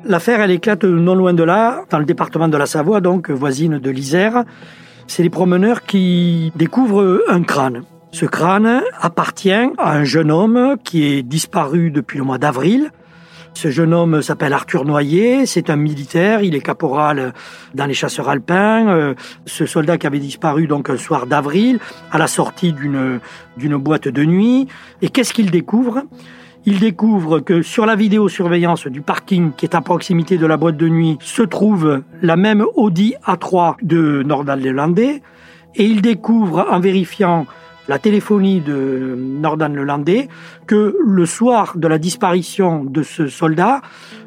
L'affaire, 0.03 0.41
elle 0.41 0.51
éclate 0.51 0.83
non 0.83 1.15
loin 1.15 1.33
de 1.33 1.43
là, 1.43 1.85
dans 1.89 1.99
le 1.99 2.05
département 2.05 2.47
de 2.47 2.57
la 2.57 2.65
Savoie, 2.65 3.01
donc 3.01 3.29
voisine 3.29 3.77
de 3.77 3.89
l'Isère. 3.89 4.43
C'est 5.05 5.23
les 5.23 5.29
promeneurs 5.29 5.83
qui 5.83 6.51
découvrent 6.55 7.23
un 7.27 7.43
crâne. 7.43 7.83
Ce 8.11 8.25
crâne 8.25 8.81
appartient 8.99 9.51
à 9.51 9.91
un 9.91 10.03
jeune 10.05 10.31
homme 10.31 10.77
qui 10.83 11.05
est 11.05 11.23
disparu 11.23 11.91
depuis 11.91 12.17
le 12.17 12.23
mois 12.23 12.39
d'avril. 12.39 12.91
Ce 13.57 13.71
jeune 13.71 13.91
homme 13.91 14.21
s'appelle 14.21 14.53
Arthur 14.53 14.85
Noyer, 14.85 15.47
c'est 15.47 15.71
un 15.71 15.77
militaire, 15.77 16.43
il 16.43 16.53
est 16.53 16.61
caporal 16.61 17.33
dans 17.73 17.87
les 17.87 17.95
chasseurs 17.95 18.29
alpins. 18.29 18.87
Euh, 18.87 19.15
ce 19.47 19.65
soldat 19.65 19.97
qui 19.97 20.05
avait 20.05 20.19
disparu 20.19 20.67
donc 20.67 20.91
un 20.91 20.97
soir 20.97 21.25
d'avril 21.25 21.79
à 22.11 22.19
la 22.19 22.27
sortie 22.27 22.71
d'une 22.71 23.19
boîte 23.77 24.09
de 24.09 24.23
nuit. 24.23 24.67
Et 25.01 25.09
qu'est-ce 25.09 25.33
qu'il 25.33 25.49
découvre? 25.49 26.03
Il 26.67 26.77
découvre 26.77 27.39
que 27.39 27.63
sur 27.63 27.87
la 27.87 27.95
vidéosurveillance 27.95 28.85
du 28.85 29.01
parking 29.01 29.51
qui 29.57 29.65
est 29.65 29.73
à 29.73 29.81
proximité 29.81 30.37
de 30.37 30.45
la 30.45 30.57
boîte 30.57 30.77
de 30.77 30.87
nuit 30.87 31.17
se 31.19 31.41
trouve 31.41 32.03
la 32.21 32.35
même 32.35 32.63
Audi 32.75 33.15
A3 33.25 33.77
de 33.81 34.21
Nordal 34.21 34.61
Lelandais 34.61 35.23
et 35.73 35.83
il 35.83 36.03
découvre 36.03 36.67
en 36.69 36.79
vérifiant 36.79 37.47
la 37.87 37.99
téléphonie 37.99 38.61
de 38.61 39.15
Nordan 39.17 39.69
Lelandais 39.69 40.27
que 40.65 40.97
le 41.05 41.25
soir 41.25 41.73
de 41.75 41.87
la 41.87 41.97
disparition 41.97 42.83
de 42.83 43.03
ce 43.03 43.27
soldat, 43.27 43.81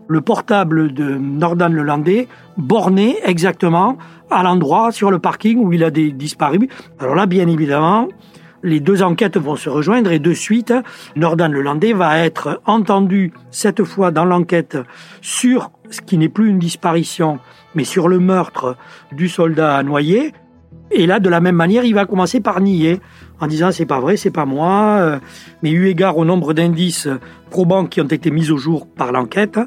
le 0.09 0.21
portable 0.21 0.93
de 0.93 1.15
Nordan 1.15 1.69
Lelandais 1.69 2.29
bornait 2.57 3.17
exactement 3.25 3.97
à 4.31 4.43
l'endroit 4.43 4.93
sur 4.93 5.11
le 5.11 5.19
parking 5.19 5.59
où 5.59 5.73
il 5.73 5.85
a 5.85 5.91
disparu. 5.91 6.69
Alors 6.99 7.15
là, 7.15 7.27
bien 7.27 7.49
évidemment, 7.49 8.09
les 8.63 8.81
deux 8.81 9.03
enquêtes 9.03 9.39
vont 9.39 9.57
se 9.57 9.69
rejoindre 9.69 10.13
et 10.13 10.19
de 10.19 10.33
suite, 10.33 10.75
Nordan 11.17 11.49
Lelandais 11.49 11.93
va 11.93 12.19
être 12.19 12.61
entendu 12.67 13.33
cette 13.51 13.85
fois 13.85 14.11
dans 14.11 14.25
l'enquête 14.25 14.79
sur 15.21 15.71
ce 15.91 16.01
qui 16.01 16.19
n'est 16.19 16.29
plus 16.29 16.49
une 16.49 16.59
disparition, 16.59 17.39
mais 17.75 17.85
sur 17.85 18.09
le 18.09 18.19
meurtre 18.19 18.77
du 19.13 19.29
soldat 19.29 19.83
noyé. 19.83 20.33
Et 20.91 21.07
là, 21.07 21.21
de 21.21 21.29
la 21.29 21.41
même 21.41 21.57
manière, 21.57 21.85
il 21.85 21.95
va 21.95 22.05
commencer 22.05 22.41
par 22.41 22.61
nier 22.61 23.01
en 23.41 23.47
disant 23.47 23.73
c'est 23.73 23.87
pas 23.87 24.01
vrai, 24.01 24.17
c'est 24.17 24.31
pas 24.31 24.45
moi. 24.45 24.99
Euh, 25.01 25.19
mais 25.63 25.71
eu 25.71 25.89
égard 25.89 26.19
au 26.19 26.25
nombre 26.25 26.53
d'indices 26.53 27.09
probants 27.51 27.87
qui 27.87 28.01
ont 28.01 28.07
été 28.07 28.31
mis 28.31 28.51
au 28.51 28.57
jour 28.57 28.87
par 28.87 29.13
l'enquête, 29.13 29.59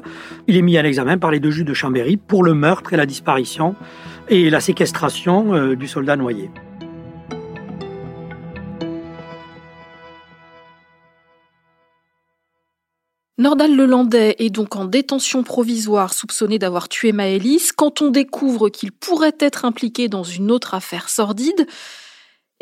il 0.46 0.56
est 0.56 0.62
mis 0.62 0.78
à 0.78 0.82
l'examen 0.82 1.18
par 1.18 1.30
les 1.30 1.40
deux 1.40 1.50
juges 1.50 1.64
de 1.64 1.74
Chambéry 1.74 2.16
pour 2.16 2.42
le 2.42 2.54
meurtre 2.54 2.92
et 2.92 2.96
la 2.96 3.06
disparition 3.06 3.74
et 4.28 4.48
la 4.48 4.60
séquestration 4.60 5.54
euh, 5.54 5.76
du 5.76 5.86
soldat 5.86 6.16
noyé. 6.16 6.50
Nordal 13.36 13.74
Lelandais 13.74 14.36
est 14.38 14.50
donc 14.50 14.76
en 14.76 14.84
détention 14.84 15.42
provisoire 15.42 16.14
soupçonné 16.14 16.60
d'avoir 16.60 16.88
tué 16.88 17.10
Maëlys 17.10 17.72
quand 17.72 18.00
on 18.00 18.10
découvre 18.10 18.68
qu'il 18.68 18.92
pourrait 18.92 19.36
être 19.40 19.64
impliqué 19.64 20.08
dans 20.08 20.22
une 20.22 20.52
autre 20.52 20.72
affaire 20.72 21.08
sordide. 21.08 21.66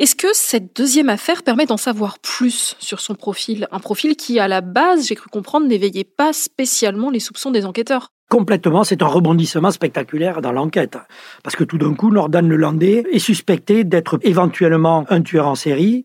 Est-ce 0.03 0.17
que 0.17 0.27
cette 0.33 0.75
deuxième 0.75 1.09
affaire 1.09 1.45
permet 1.45 1.65
d'en 1.65 1.77
savoir 1.77 2.19
plus 2.19 2.75
sur 2.81 2.99
son 2.99 3.15
profil? 3.15 3.69
Un 3.71 3.79
profil 3.79 4.17
qui, 4.17 4.41
à 4.41 4.49
la 4.49 4.61
base, 4.61 5.07
j'ai 5.07 5.15
cru 5.15 5.31
comprendre, 5.31 5.69
n'éveillait 5.69 6.03
pas 6.03 6.33
spécialement 6.33 7.09
les 7.09 7.21
soupçons 7.21 7.53
des 7.53 7.65
enquêteurs. 7.67 8.09
Complètement, 8.29 8.83
c'est 8.83 9.01
un 9.01 9.07
rebondissement 9.07 9.71
spectaculaire 9.71 10.43
dans 10.43 10.51
l'enquête. 10.51 10.99
Parce 11.45 11.55
que 11.55 11.63
tout 11.63 11.79
d'un 11.79 11.95
coup, 11.95 12.11
Nordal 12.11 12.49
Lelandais 12.49 13.05
est 13.13 13.21
suspecté 13.21 13.85
d'être 13.85 14.19
éventuellement 14.23 15.07
un 15.09 15.23
tueur 15.23 15.47
en 15.47 15.55
série, 15.55 16.05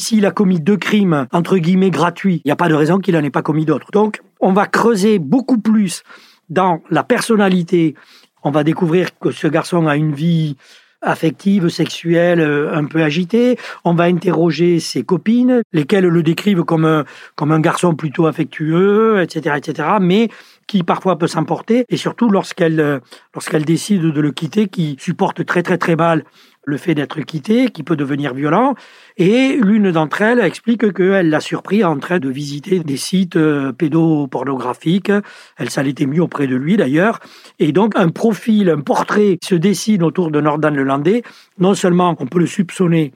s'il 0.00 0.24
a 0.24 0.30
commis 0.30 0.58
deux 0.58 0.78
crimes, 0.78 1.26
entre 1.30 1.58
guillemets, 1.58 1.90
gratuits, 1.90 2.40
il 2.42 2.48
n'y 2.48 2.52
a 2.52 2.56
pas 2.56 2.70
de 2.70 2.74
raison 2.74 3.00
qu'il 3.00 3.12
n'en 3.12 3.22
ait 3.22 3.28
pas 3.28 3.42
commis 3.42 3.66
d'autres. 3.66 3.90
Donc, 3.92 4.22
on 4.40 4.54
va 4.54 4.64
creuser 4.64 5.18
beaucoup 5.18 5.58
plus 5.58 6.04
dans 6.48 6.80
la 6.88 7.04
personnalité. 7.04 7.96
On 8.42 8.50
va 8.50 8.64
découvrir 8.64 9.18
que 9.18 9.30
ce 9.30 9.46
garçon 9.46 9.88
a 9.88 9.96
une 9.96 10.14
vie 10.14 10.56
affective, 11.06 11.68
sexuelle, 11.68 12.40
euh, 12.40 12.74
un 12.74 12.84
peu 12.84 13.02
agitée. 13.02 13.58
On 13.84 13.94
va 13.94 14.04
interroger 14.04 14.80
ses 14.80 15.02
copines, 15.02 15.62
lesquelles 15.72 16.06
le 16.06 16.22
décrivent 16.22 16.64
comme 16.64 16.84
un, 16.84 17.04
comme 17.36 17.52
un 17.52 17.60
garçon 17.60 17.94
plutôt 17.94 18.26
affectueux, 18.26 19.22
etc., 19.22 19.56
etc., 19.56 19.88
mais 20.00 20.28
qui 20.66 20.82
parfois 20.82 21.16
peut 21.16 21.28
s'emporter, 21.28 21.84
et 21.88 21.96
surtout 21.96 22.28
lorsqu'elle 22.28 22.80
euh, 22.80 22.98
lorsqu'elle 23.34 23.64
décide 23.64 24.02
de 24.02 24.20
le 24.20 24.32
quitter, 24.32 24.66
qui 24.66 24.96
supporte 24.98 25.46
très 25.46 25.62
très 25.62 25.78
très 25.78 25.96
mal 25.96 26.24
le 26.66 26.78
fait 26.78 26.96
d'être 26.96 27.20
quitté, 27.20 27.68
qui 27.68 27.84
peut 27.84 27.94
devenir 27.94 28.34
violent. 28.34 28.74
Et 29.16 29.56
l'une 29.56 29.92
d'entre 29.92 30.22
elles 30.22 30.40
explique 30.40 30.92
qu'elle 30.92 31.30
l'a 31.30 31.38
surpris 31.38 31.84
en 31.84 31.96
train 31.98 32.18
de 32.18 32.28
visiter 32.28 32.80
des 32.80 32.96
sites 32.96 33.36
euh, 33.36 33.72
pédopornographiques. 33.72 35.12
Elle 35.58 35.70
s'en 35.70 35.84
était 35.84 36.06
mis 36.06 36.18
auprès 36.18 36.48
de 36.48 36.56
lui 36.56 36.76
d'ailleurs. 36.76 37.20
Et 37.60 37.70
donc 37.70 37.92
un 37.94 38.08
profil, 38.08 38.68
un 38.68 38.80
portrait 38.80 39.38
se 39.44 39.54
dessine 39.54 40.02
autour 40.02 40.32
de 40.32 40.40
Nordan 40.40 40.70
Lelandais. 40.70 41.22
Non 41.60 41.74
seulement 41.74 42.16
on 42.18 42.26
peut 42.26 42.40
le 42.40 42.46
soupçonner 42.46 43.12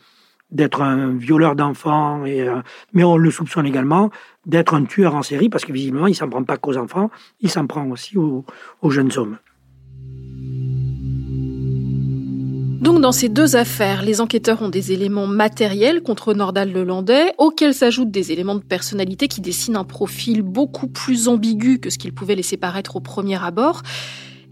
d'être 0.53 0.81
un 0.81 1.17
violeur 1.17 1.57
d'enfants, 1.57 2.23
euh, 2.27 2.63
mais 2.93 3.03
on 3.03 3.17
le 3.17 3.31
soupçonne 3.33 3.67
également 3.67 4.11
d'être 4.47 4.75
un 4.75 4.85
tueur 4.85 5.17
en 5.17 5.23
série, 5.23 5.49
parce 5.49 5.65
que 5.65 5.73
visiblement, 5.73 6.07
il 6.07 6.15
s'en 6.15 6.29
prend 6.29 6.43
pas 6.43 6.57
qu'aux 6.57 6.77
enfants, 6.77 7.11
il 7.41 7.51
s'en 7.51 7.67
prend 7.67 7.89
aussi 7.89 8.17
aux 8.17 8.45
jeunes 8.91 9.17
hommes. 9.17 9.39
Donc 12.81 13.03
dans 13.03 13.13
ces 13.13 13.29
deux 13.29 13.57
affaires, 13.57 14.03
les 14.03 14.23
enquêteurs 14.23 14.63
ont 14.63 14.71
des 14.71 14.93
éléments 14.93 15.27
matériels 15.27 16.03
contre 16.03 16.33
Nordal 16.33 16.73
Lelandais, 16.73 17.35
auxquels 17.37 17.75
s'ajoutent 17.75 18.11
des 18.11 18.33
éléments 18.33 18.55
de 18.55 18.63
personnalité 18.63 19.29
qui 19.29 19.43
dessinent 19.43 19.77
un 19.77 19.85
profil 19.85 20.41
beaucoup 20.41 20.89
plus 20.89 21.29
ambigu 21.29 21.79
que 21.79 21.91
ce 21.91 21.99
qu'ils 21.99 22.15
pouvaient 22.15 22.37
laisser 22.37 22.57
paraître 22.57 22.97
au 22.97 23.01
premier 23.01 23.43
abord. 23.45 23.83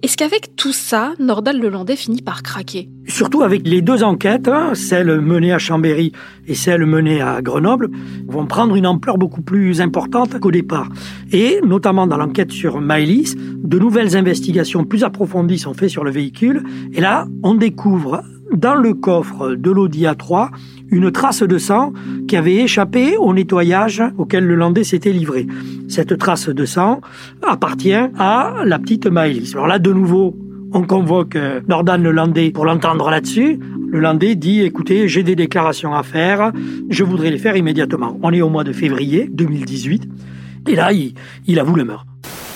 Est-ce 0.01 0.17
qu'avec 0.17 0.55
tout 0.55 0.73
ça, 0.73 1.15
Nordal 1.19 1.59
Lelandais 1.59 1.97
finit 1.97 2.23
par 2.23 2.45
craquer? 2.45 2.89
Surtout 3.09 3.43
avec 3.43 3.67
les 3.67 3.83
deux 3.83 4.05
enquêtes, 4.05 4.47
hein, 4.47 4.71
celle 4.75 5.21
menée 5.21 5.53
à 5.53 5.59
Chambéry 5.59 6.13
et 6.47 6.55
celle 6.55 6.87
menée 6.87 7.21
à 7.21 7.43
Grenoble, 7.43 7.91
vont 8.29 8.47
prendre 8.47 8.77
une 8.77 8.87
ampleur 8.87 9.19
beaucoup 9.19 9.43
plus 9.43 9.81
importante 9.81 10.39
qu'au 10.39 10.53
départ. 10.53 10.89
Et 11.33 11.61
notamment 11.67 12.07
dans 12.07 12.17
l'enquête 12.17 12.53
sur 12.53 12.81
Maëlys, 12.81 13.35
de 13.37 13.79
nouvelles 13.81 14.17
investigations 14.17 14.85
plus 14.85 15.03
approfondies 15.03 15.59
sont 15.59 15.75
faites 15.75 15.91
sur 15.91 16.05
le 16.05 16.13
véhicule. 16.13 16.63
Et 16.93 17.01
là, 17.01 17.27
on 17.43 17.57
découvre 17.57 18.23
dans 18.55 18.77
le 18.77 18.95
coffre 18.95 19.57
de 19.57 19.71
l'Audi 19.73 20.05
A3 20.05 20.51
une 20.91 21.11
trace 21.11 21.43
de 21.43 21.59
sang 21.59 21.93
qui 22.27 22.37
avait 22.37 22.57
échappé 22.57 23.17
au 23.17 23.33
nettoyage 23.33 24.03
auquel 24.17 24.47
le 24.47 24.55
Landais 24.55 24.85
s'était 24.85 25.13
livré. 25.13 25.47
Cette 25.89 26.19
trace 26.19 26.49
de 26.49 26.65
sang 26.65 27.01
appartient 27.47 27.93
à 27.93 28.55
la 28.65 28.79
petite 28.79 29.07
Maëlys. 29.07 29.55
Alors 29.55 29.67
là, 29.67 29.79
de 29.79 29.93
nouveau, 29.93 30.37
on 30.73 30.83
convoque 30.83 31.37
euh, 31.37 31.61
Nordan 31.67 31.99
le 31.99 32.11
Landais 32.11 32.51
pour 32.51 32.65
l'entendre 32.65 33.11
là-dessus. 33.11 33.59
Le 33.91 34.01
Landais 34.01 34.35
dit, 34.35 34.61
écoutez, 34.61 35.09
j'ai 35.09 35.23
des 35.23 35.35
déclarations 35.35 35.95
à 35.95 36.03
faire, 36.03 36.53
je 36.91 37.05
voudrais 37.05 37.31
les 37.31 37.39
faire 37.39 37.57
immédiatement. 37.57 38.19
On 38.23 38.33
est 38.33 38.43
au 38.43 38.51
mois 38.51 38.65
de 38.65 38.73
février 38.73 39.29
2018, 39.33 40.09
et 40.69 40.75
là, 40.75 40.93
il, 40.93 41.15
il 41.47 41.59
avoue 41.59 41.75
le 41.75 41.85
meurtre. 41.85 42.08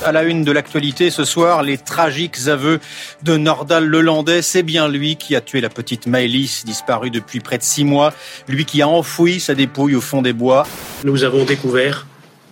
À 0.05 0.11
la 0.11 0.25
une 0.25 0.43
de 0.43 0.51
l'actualité 0.51 1.11
ce 1.11 1.25
soir, 1.25 1.63
les 1.63 1.79
tragiques 1.79 2.49
aveux 2.49 2.81
de 3.23 3.37
Nordal 3.37 3.87
Lelandais. 3.87 4.43
C'est 4.43 4.65
bien 4.65 4.89
lui 4.89 5.17
qui 5.17 5.37
a 5.37 5.41
tué 5.41 5.61
la 5.61 5.69
petite 5.69 6.07
Maëlys, 6.07 6.65
disparue 6.65 7.11
depuis 7.11 7.39
près 7.39 7.59
de 7.59 7.63
six 7.63 7.85
mois. 7.85 8.13
Lui 8.49 8.65
qui 8.65 8.83
a 8.83 8.89
enfoui 8.89 9.39
sa 9.39 9.55
dépouille 9.55 9.95
au 9.95 10.01
fond 10.01 10.21
des 10.21 10.33
bois. 10.33 10.67
Nous 11.05 11.23
avons 11.23 11.45
découvert 11.45 12.07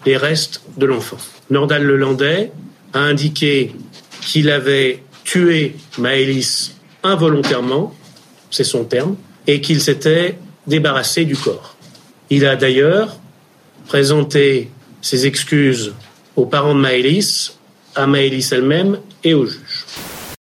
les 0.07 0.17
restes 0.17 0.63
de 0.77 0.87
l'enfant. 0.87 1.17
Nordal 1.51 1.83
Lelandais 1.83 2.53
a 2.93 3.01
indiqué 3.01 3.75
qu'il 4.21 4.49
avait 4.49 5.03
tué 5.25 5.77
Maëlys 5.99 6.77
involontairement, 7.03 7.95
c'est 8.51 8.65
son 8.65 8.85
terme, 8.85 9.17
et 9.47 9.61
qu'il 9.61 9.81
s'était 9.81 10.39
débarrassé 10.67 11.25
du 11.25 11.37
corps. 11.37 11.75
Il 12.31 12.47
a 12.47 12.55
d'ailleurs 12.55 13.19
présenté 13.89 14.71
ses 15.03 15.27
excuses 15.27 15.95
aux 16.41 16.47
parents 16.47 16.75
de 16.75 16.81
Maëlys, 16.81 17.59
à 17.95 18.07
Maëlys 18.07 18.53
elle-même 18.53 18.99
et 19.23 19.35
au 19.35 19.45
juge. 19.45 19.85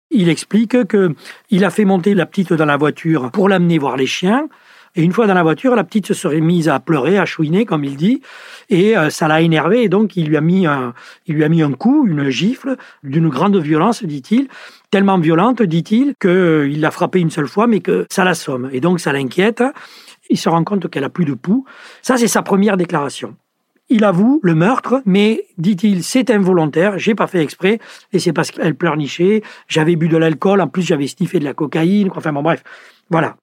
Il 0.10 0.30
explique 0.30 0.86
que 0.86 1.14
il 1.50 1.66
a 1.66 1.70
fait 1.70 1.86
monter 1.86 2.14
la 2.14 2.26
petite 2.26 2.54
dans 2.54 2.66
la 2.66 2.78
voiture 2.78 3.30
pour 3.32 3.50
l'amener 3.50 3.78
voir 3.78 3.98
les 3.98 4.06
chiens. 4.06 4.48
Et 4.96 5.04
une 5.04 5.12
fois 5.12 5.28
dans 5.28 5.34
la 5.34 5.44
voiture, 5.44 5.76
la 5.76 5.84
petite 5.84 6.08
se 6.08 6.14
serait 6.14 6.42
mise 6.42 6.68
à 6.68 6.80
pleurer, 6.80 7.18
à 7.18 7.26
chouiner, 7.26 7.66
comme 7.66 7.86
il 7.86 7.96
dit, 7.96 8.22
et 8.70 8.98
euh, 8.98 9.10
ça 9.10 9.30
l'a 9.30 9.42
énervé. 9.42 9.84
Et 9.84 9.90
donc, 9.90 10.18
il 10.18 10.28
lui 10.28 10.36
a 10.36 10.42
mis 10.42 10.66
un, 10.66 10.94
il 11.28 11.36
lui 11.36 11.46
a 11.46 11.50
mis 11.50 11.62
un 11.62 11.72
coup, 11.72 12.06
une 12.06 12.30
gifle, 12.30 12.76
d'une 13.04 13.30
grande 13.30 13.56
violence, 13.56 14.04
dit-il, 14.04 14.50
tellement 14.92 15.18
violente, 15.18 15.62
dit-il, 15.62 16.16
qu'il 16.20 16.30
euh, 16.30 16.78
l'a 16.78 16.92
frappé 16.92 17.20
une 17.20 17.32
seule 17.32 17.48
fois, 17.48 17.68
mais 17.68 17.80
que 17.80 18.06
ça 18.10 18.26
l'assomme. 18.26 18.70
Et 18.74 18.82
donc, 18.82 19.00
ça 19.00 19.14
l'inquiète. 19.14 19.64
Il 20.30 20.38
se 20.38 20.50
rend 20.50 20.64
compte 20.66 20.90
qu'elle 20.90 21.06
a 21.06 21.10
plus 21.10 21.26
de 21.26 21.36
pouls. 21.36 21.66
Ça, 22.02 22.18
c'est 22.18 22.28
sa 22.28 22.42
première 22.42 22.76
déclaration. 22.76 23.36
Il 23.94 24.06
avoue 24.06 24.40
le 24.42 24.56
meurtre, 24.56 25.02
mais 25.06 25.44
dit-il, 25.58 26.02
c'est 26.02 26.30
involontaire, 26.30 26.98
j'ai 26.98 27.14
pas 27.14 27.28
fait 27.28 27.44
exprès, 27.44 27.80
et 28.14 28.20
c'est 28.20 28.32
parce 28.32 28.50
qu'elle 28.50 28.74
pleurnichait, 28.74 29.44
j'avais 29.68 29.98
bu 29.98 30.08
de 30.08 30.16
l'alcool, 30.16 30.62
en 30.62 30.70
plus 30.70 30.82
j'avais 30.82 31.08
sniffé 31.08 31.40
de 31.40 31.44
la 31.44 31.54
cocaïne, 31.54 32.10
enfin 32.16 32.32
bon 32.32 32.42
bref, 32.42 32.64
voilà. 33.10 33.36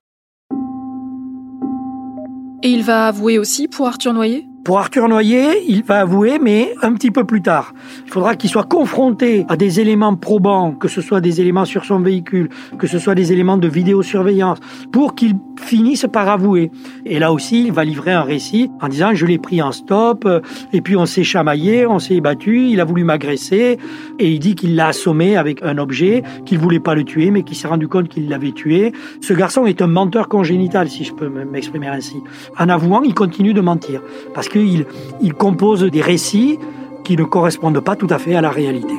Et 2.63 2.71
il 2.71 2.83
va 2.83 3.09
avouer 3.09 3.39
aussi 3.39 3.69
pour 3.69 3.89
Arthur 3.89 4.15
Noyer? 4.15 4.48
Pour 4.69 4.81
Arthur 4.81 5.09
Noyer, 5.09 5.65
il 5.67 5.83
va 5.83 6.01
avouer, 6.01 6.39
mais 6.39 6.75
un 6.83 6.93
petit 6.93 7.11
peu 7.11 7.25
plus 7.25 7.41
tard. 7.41 7.73
Il 8.05 8.13
faudra 8.13 8.37
qu'il 8.37 8.51
soit 8.51 8.65
confronté 8.65 9.47
à 9.49 9.57
des 9.57 9.81
éléments 9.81 10.15
probants, 10.15 10.73
que 10.73 10.89
ce 10.89 11.01
soit 11.01 11.23
des 11.23 11.41
éléments 11.41 11.65
sur 11.65 11.87
son 11.87 12.01
véhicule, 12.01 12.51
que 12.79 12.87
ce 12.87 12.99
soit 12.99 13.15
des 13.15 13.33
éléments 13.33 13.57
de 13.57 13.67
vidéosurveillance, 13.67 14.59
pour 14.93 15.15
qu'il 15.15 15.37
finisse 15.59 16.07
par 16.13 16.29
avouer. 16.29 16.71
Et 17.07 17.19
là 17.19 17.33
aussi, 17.33 17.65
il 17.65 17.73
va 17.73 17.83
livrer 17.83 18.13
un 18.13 18.21
récit 18.21 18.71
en 18.83 18.89
disant 18.89 19.15
je 19.15 19.25
l'ai 19.25 19.39
pris 19.39 19.63
en 19.63 19.73
stop, 19.73 20.27
euh, 20.27 20.41
et 20.75 20.83
puis 20.83 20.97
on 20.97 21.07
s'est 21.07 21.25
chamaillé, 21.25 21.87
on 21.87 21.99
s'est 21.99 22.21
battu, 22.21 22.69
il 22.69 22.79
a 22.83 22.85
voulu 22.85 23.05
m'agresser, 23.05 23.79
et 24.19 24.31
il 24.31 24.39
dit 24.39 24.55
qu'il 24.55 24.77
l'a 24.77 24.89
assommé 24.89 25.39
avec 25.39 25.63
un 25.63 25.79
objet, 25.79 26.23
qu'il 26.45 26.59
voulait 26.59 26.79
pas 26.79 26.95
le 26.95 27.05
tuer, 27.05 27.31
mais 27.31 27.43
qu'il 27.43 27.57
s'est 27.57 27.69
rendu 27.69 27.89
compte 27.89 28.09
qu'il 28.09 28.29
l'avait 28.29 28.53
tué. 28.53 28.93
Ce 29.23 29.33
garçon 29.33 29.65
est 29.65 29.81
un 29.81 29.87
menteur 29.87 30.29
congénital, 30.29 30.91
si 30.91 31.05
je 31.05 31.15
peux 31.15 31.31
m'exprimer 31.31 31.89
ainsi. 31.89 32.17
En 32.59 32.69
avouant, 32.69 33.01
il 33.03 33.15
continue 33.15 33.55
de 33.55 33.63
mentir, 33.63 34.03
parce 34.35 34.49
qu'il 34.59 34.87
il 35.21 35.35
compose 35.35 35.83
des 35.85 36.01
récits 36.01 36.59
qui 37.05 37.17
ne 37.17 37.25
correspondent 37.25 37.81
pas 37.81 37.97
tout 37.97 38.09
à 38.11 38.19
fait 38.19 38.35
à 38.35 38.41
la 38.41 38.51
réalité. 38.51 38.95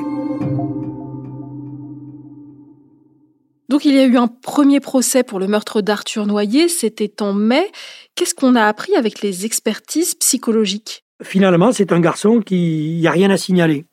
Donc 3.68 3.84
il 3.84 3.94
y 3.94 4.00
a 4.00 4.04
eu 4.04 4.16
un 4.16 4.26
premier 4.26 4.80
procès 4.80 5.22
pour 5.22 5.38
le 5.38 5.46
meurtre 5.46 5.80
d'Arthur 5.80 6.26
Noyer, 6.26 6.68
c'était 6.68 7.22
en 7.22 7.32
mai. 7.32 7.70
Qu'est-ce 8.16 8.34
qu'on 8.34 8.56
a 8.56 8.64
appris 8.64 8.96
avec 8.96 9.22
les 9.22 9.46
expertises 9.46 10.14
psychologiques? 10.16 11.04
Finalement, 11.22 11.70
c'est 11.70 11.92
un 11.92 12.00
garçon 12.00 12.40
qui 12.40 12.98
n'y 13.00 13.06
a 13.06 13.12
rien 13.12 13.30
à 13.30 13.36
signaler. 13.36 13.84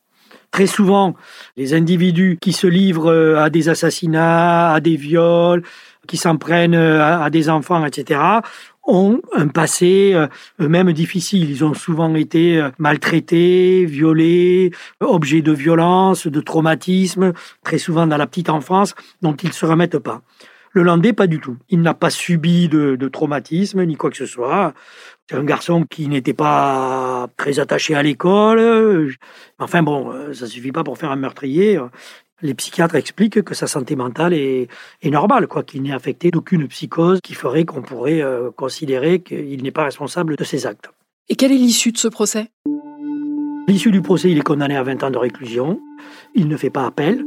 Très 0.50 0.66
souvent, 0.66 1.14
les 1.58 1.74
individus 1.74 2.40
qui 2.42 2.54
se 2.54 2.66
livrent 2.66 3.38
à 3.38 3.50
des 3.50 3.70
assassinats, 3.70 4.74
à 4.74 4.80
des 4.80 4.96
viols, 4.96 5.62
qui 6.08 6.18
s'en 6.18 6.38
prennent 6.38 6.74
à 6.74 7.30
des 7.30 7.50
enfants, 7.50 7.86
etc., 7.86 8.20
ont 8.88 9.22
un 9.34 9.48
passé 9.48 10.12
euh, 10.14 10.28
eux-mêmes 10.60 10.94
difficile. 10.94 11.50
Ils 11.50 11.64
ont 11.64 11.74
souvent 11.74 12.14
été 12.16 12.58
euh, 12.58 12.70
maltraités, 12.80 13.86
violés, 13.86 14.72
objets 15.00 15.42
de 15.42 15.52
violence, 15.52 16.26
de 16.26 16.42
traumatisme, 16.42 17.34
très 17.64 17.78
souvent 17.78 18.08
dans 18.08 18.18
la 18.18 18.28
petite 18.28 18.50
enfance, 18.50 18.96
dont 19.22 19.36
ils 19.36 19.50
ne 19.50 19.54
se 19.54 19.66
remettent 19.66 20.00
pas. 20.00 20.22
Le 20.72 20.84
Landais, 20.84 21.14
pas 21.14 21.28
du 21.28 21.40
tout. 21.40 21.58
Il 21.70 21.82
n'a 21.82 21.94
pas 21.94 22.10
subi 22.10 22.70
de, 22.70 22.96
de, 22.96 23.08
traumatisme 23.08 23.84
ni 23.84 23.96
quoi 23.96 24.10
que 24.10 24.18
ce 24.18 24.26
soit. 24.26 24.74
C'est 25.30 25.36
un 25.36 25.44
garçon 25.44 25.86
qui 25.90 26.08
n'était 26.08 26.34
pas 26.34 27.28
très 27.36 27.60
attaché 27.60 27.96
à 27.96 28.04
l'école. 28.04 29.12
Enfin 29.60 29.82
bon, 29.82 30.12
euh, 30.12 30.34
ça 30.34 30.46
suffit 30.46 30.72
pas 30.72 30.84
pour 30.84 30.98
faire 30.98 31.12
un 31.12 31.16
meurtrier 31.16 31.80
les 32.42 32.54
psychiatres 32.54 32.96
expliquent 32.96 33.42
que 33.42 33.56
sa 33.56 33.68
santé 33.68 33.96
mentale 33.96 34.34
est, 34.34 34.70
normale, 35.06 35.48
quoi, 35.48 35.64
qu'il 35.64 35.82
n'est 35.82 35.94
affecté 35.94 36.32
d'aucune 36.32 36.68
psychose 36.68 37.20
qui 37.22 37.34
ferait 37.34 37.66
qu'on 37.66 37.82
pourrait 37.82 38.22
euh, 38.22 38.52
considérer 38.52 39.22
qu'il 39.22 39.64
n'est 39.64 39.72
pas 39.72 39.86
responsable 39.86 40.36
de 40.36 40.44
ses 40.44 40.66
actes. 40.66 40.90
Et 41.30 41.36
quelle 41.36 41.52
est 41.52 41.56
l'issue 41.56 41.92
de 41.92 41.98
ce 41.98 42.08
procès? 42.08 42.52
L'issue 43.68 43.92
du 43.92 44.02
procès, 44.02 44.30
il 44.32 44.38
est 44.38 44.42
condamné 44.42 44.78
à 44.78 44.84
20 44.84 45.04
ans 45.04 45.12
de 45.12 45.18
réclusion. 45.18 45.82
Il 46.36 46.48
ne 46.48 46.56
fait 46.56 46.70
pas 46.70 46.86
appel. 46.86 47.26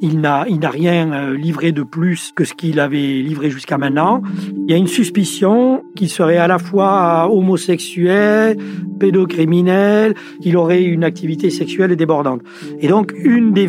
Il 0.00 0.20
n'a, 0.20 0.44
il 0.48 0.60
n'a 0.60 0.70
rien 0.70 1.12
euh, 1.12 1.36
livré 1.36 1.72
de 1.72 1.82
plus 1.82 2.32
que 2.34 2.44
ce 2.44 2.54
qu'il 2.54 2.78
avait 2.78 2.96
livré 2.96 3.50
jusqu'à 3.50 3.78
maintenant. 3.78 4.22
Il 4.52 4.70
y 4.70 4.74
a 4.74 4.76
une 4.76 4.86
suspicion 4.86 5.82
qu'il 5.96 6.08
serait 6.08 6.36
à 6.36 6.46
la 6.46 6.58
fois 6.58 7.28
homosexuel, 7.30 8.56
pédocriminel, 9.00 10.14
qu'il 10.40 10.56
aurait 10.56 10.84
une 10.84 11.02
activité 11.04 11.50
sexuelle 11.50 11.92
débordante. 11.96 12.42
Et 12.80 12.88
donc, 12.88 13.12
une 13.16 13.52
des 13.52 13.66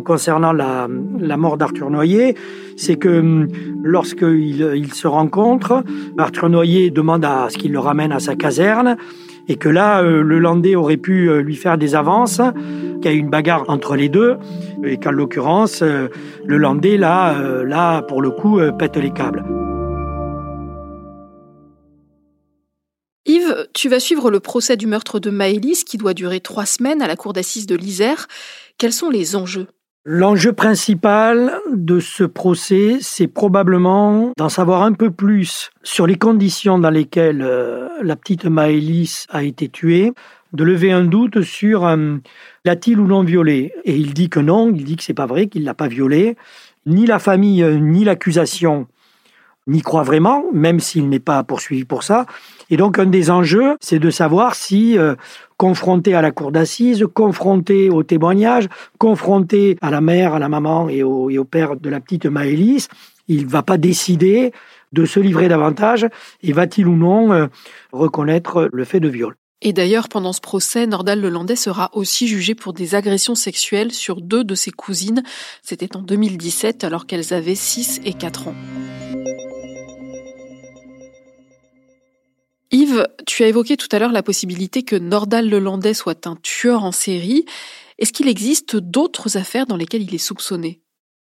concernant 0.00 0.52
la, 0.52 0.88
la 1.18 1.36
mort 1.36 1.56
d'Arthur 1.56 1.90
Noyer, 1.90 2.34
c'est 2.76 2.96
que 2.96 3.20
hum, 3.20 3.48
lorsqu'ils 3.82 4.72
il 4.76 4.92
se 4.92 5.06
rencontrent, 5.06 5.82
Arthur 6.18 6.48
Noyer 6.50 6.90
demande 6.90 7.24
à 7.24 7.48
ce 7.50 7.58
qu'il 7.58 7.72
le 7.72 7.78
ramène 7.78 8.12
à 8.12 8.20
sa 8.20 8.36
caserne 8.36 8.96
et 9.48 9.56
que 9.56 9.68
là, 9.68 10.02
euh, 10.02 10.22
le 10.22 10.38
Landais 10.38 10.74
aurait 10.74 10.96
pu 10.96 11.28
euh, 11.28 11.40
lui 11.40 11.56
faire 11.56 11.78
des 11.78 11.94
avances, 11.94 12.40
qu'il 13.02 13.04
y 13.04 13.08
a 13.08 13.12
eu 13.12 13.18
une 13.18 13.30
bagarre 13.30 13.64
entre 13.68 13.96
les 13.96 14.08
deux, 14.08 14.36
et 14.84 14.96
qu'en 14.98 15.10
l'occurrence, 15.10 15.82
euh, 15.82 16.08
le 16.44 16.56
Landais, 16.56 16.96
là, 16.96 17.62
là, 17.64 18.02
pour 18.02 18.22
le 18.22 18.30
coup, 18.30 18.60
pète 18.78 18.96
les 18.96 19.10
câbles. 19.10 19.44
Yves, 23.26 23.68
tu 23.72 23.88
vas 23.88 24.00
suivre 24.00 24.30
le 24.30 24.40
procès 24.40 24.76
du 24.76 24.86
meurtre 24.86 25.18
de 25.18 25.30
Maëlys 25.30 25.84
qui 25.84 25.96
doit 25.96 26.14
durer 26.14 26.40
trois 26.40 26.66
semaines 26.66 27.00
à 27.00 27.06
la 27.06 27.16
cour 27.16 27.32
d'assises 27.32 27.66
de 27.66 27.74
l'Isère. 27.74 28.26
Quels 28.78 28.92
sont 28.92 29.10
les 29.10 29.36
enjeux? 29.36 29.66
L'enjeu 30.06 30.52
principal 30.52 31.50
de 31.72 31.98
ce 31.98 32.24
procès, 32.24 32.98
c'est 33.00 33.26
probablement 33.26 34.34
d'en 34.36 34.50
savoir 34.50 34.82
un 34.82 34.92
peu 34.92 35.10
plus 35.10 35.70
sur 35.82 36.06
les 36.06 36.16
conditions 36.16 36.78
dans 36.78 36.90
lesquelles 36.90 37.40
euh, 37.40 37.88
la 38.02 38.14
petite 38.14 38.44
Maëlys 38.44 39.26
a 39.30 39.44
été 39.44 39.70
tuée, 39.70 40.12
de 40.52 40.62
lever 40.62 40.92
un 40.92 41.04
doute 41.04 41.40
sur 41.40 41.86
euh, 41.86 42.16
l'a-t-il 42.66 43.00
ou 43.00 43.06
non 43.06 43.22
violée. 43.22 43.72
Et 43.86 43.96
il 43.96 44.12
dit 44.12 44.28
que 44.28 44.40
non, 44.40 44.70
il 44.74 44.84
dit 44.84 44.96
que 44.96 45.02
c'est 45.02 45.14
pas 45.14 45.24
vrai, 45.24 45.46
qu'il 45.46 45.64
l'a 45.64 45.72
pas 45.72 45.88
violée. 45.88 46.36
Ni 46.84 47.06
la 47.06 47.18
famille, 47.18 47.62
euh, 47.62 47.78
ni 47.78 48.04
l'accusation 48.04 48.86
n'y 49.66 49.82
croient 49.82 50.02
vraiment, 50.02 50.44
même 50.52 50.80
s'il 50.80 51.08
n'est 51.08 51.20
pas 51.20 51.42
poursuivi 51.42 51.84
pour 51.84 52.02
ça. 52.02 52.26
Et 52.70 52.76
donc 52.76 52.98
un 52.98 53.06
des 53.06 53.30
enjeux, 53.30 53.76
c'est 53.80 53.98
de 53.98 54.10
savoir 54.10 54.54
si 54.54 54.98
confronté 55.56 56.14
à 56.14 56.22
la 56.22 56.30
cour 56.30 56.52
d'assises, 56.52 57.04
confronté 57.12 57.90
au 57.90 58.02
témoignage, 58.02 58.68
confronté 58.98 59.76
à 59.80 59.90
la 59.90 60.00
mère, 60.00 60.34
à 60.34 60.38
la 60.38 60.48
maman 60.48 60.88
et 60.88 61.02
au, 61.02 61.44
père 61.44 61.76
de 61.76 61.88
la 61.88 62.00
petite 62.00 62.26
Maëlys, 62.26 62.88
il 63.28 63.46
va 63.46 63.62
pas 63.62 63.78
décider 63.78 64.52
de 64.92 65.04
se 65.04 65.20
livrer 65.20 65.48
davantage 65.48 66.06
et 66.42 66.52
va-t-il 66.52 66.86
ou 66.86 66.96
non 66.96 67.32
euh, 67.32 67.46
reconnaître 67.92 68.68
le 68.72 68.84
fait 68.84 69.00
de 69.00 69.08
viol. 69.08 69.34
Et 69.62 69.72
d'ailleurs, 69.72 70.08
pendant 70.08 70.32
ce 70.32 70.40
procès, 70.40 70.86
Nordal 70.86 71.20
Lelandais 71.20 71.56
sera 71.56 71.90
aussi 71.94 72.28
jugé 72.28 72.54
pour 72.54 72.74
des 72.74 72.94
agressions 72.94 73.34
sexuelles 73.34 73.92
sur 73.92 74.20
deux 74.20 74.44
de 74.44 74.54
ses 74.54 74.70
cousines. 74.70 75.22
C'était 75.62 75.96
en 75.96 76.02
2017 76.02 76.84
alors 76.84 77.06
qu'elles 77.06 77.32
avaient 77.32 77.54
6 77.54 78.02
et 78.04 78.12
4 78.12 78.48
ans. 78.48 78.54
Yves, 82.74 83.06
tu 83.24 83.44
as 83.44 83.46
évoqué 83.46 83.76
tout 83.76 83.86
à 83.92 84.00
l'heure 84.00 84.10
la 84.10 84.24
possibilité 84.24 84.82
que 84.82 84.96
Nordal 84.96 85.48
Lelandais 85.48 85.94
soit 85.94 86.26
un 86.26 86.34
tueur 86.34 86.82
en 86.82 86.90
série. 86.90 87.44
Est-ce 88.00 88.12
qu'il 88.12 88.26
existe 88.26 88.74
d'autres 88.74 89.36
affaires 89.36 89.66
dans 89.66 89.76
lesquelles 89.76 90.02
il 90.02 90.12
est 90.12 90.18
soupçonné? 90.18 90.83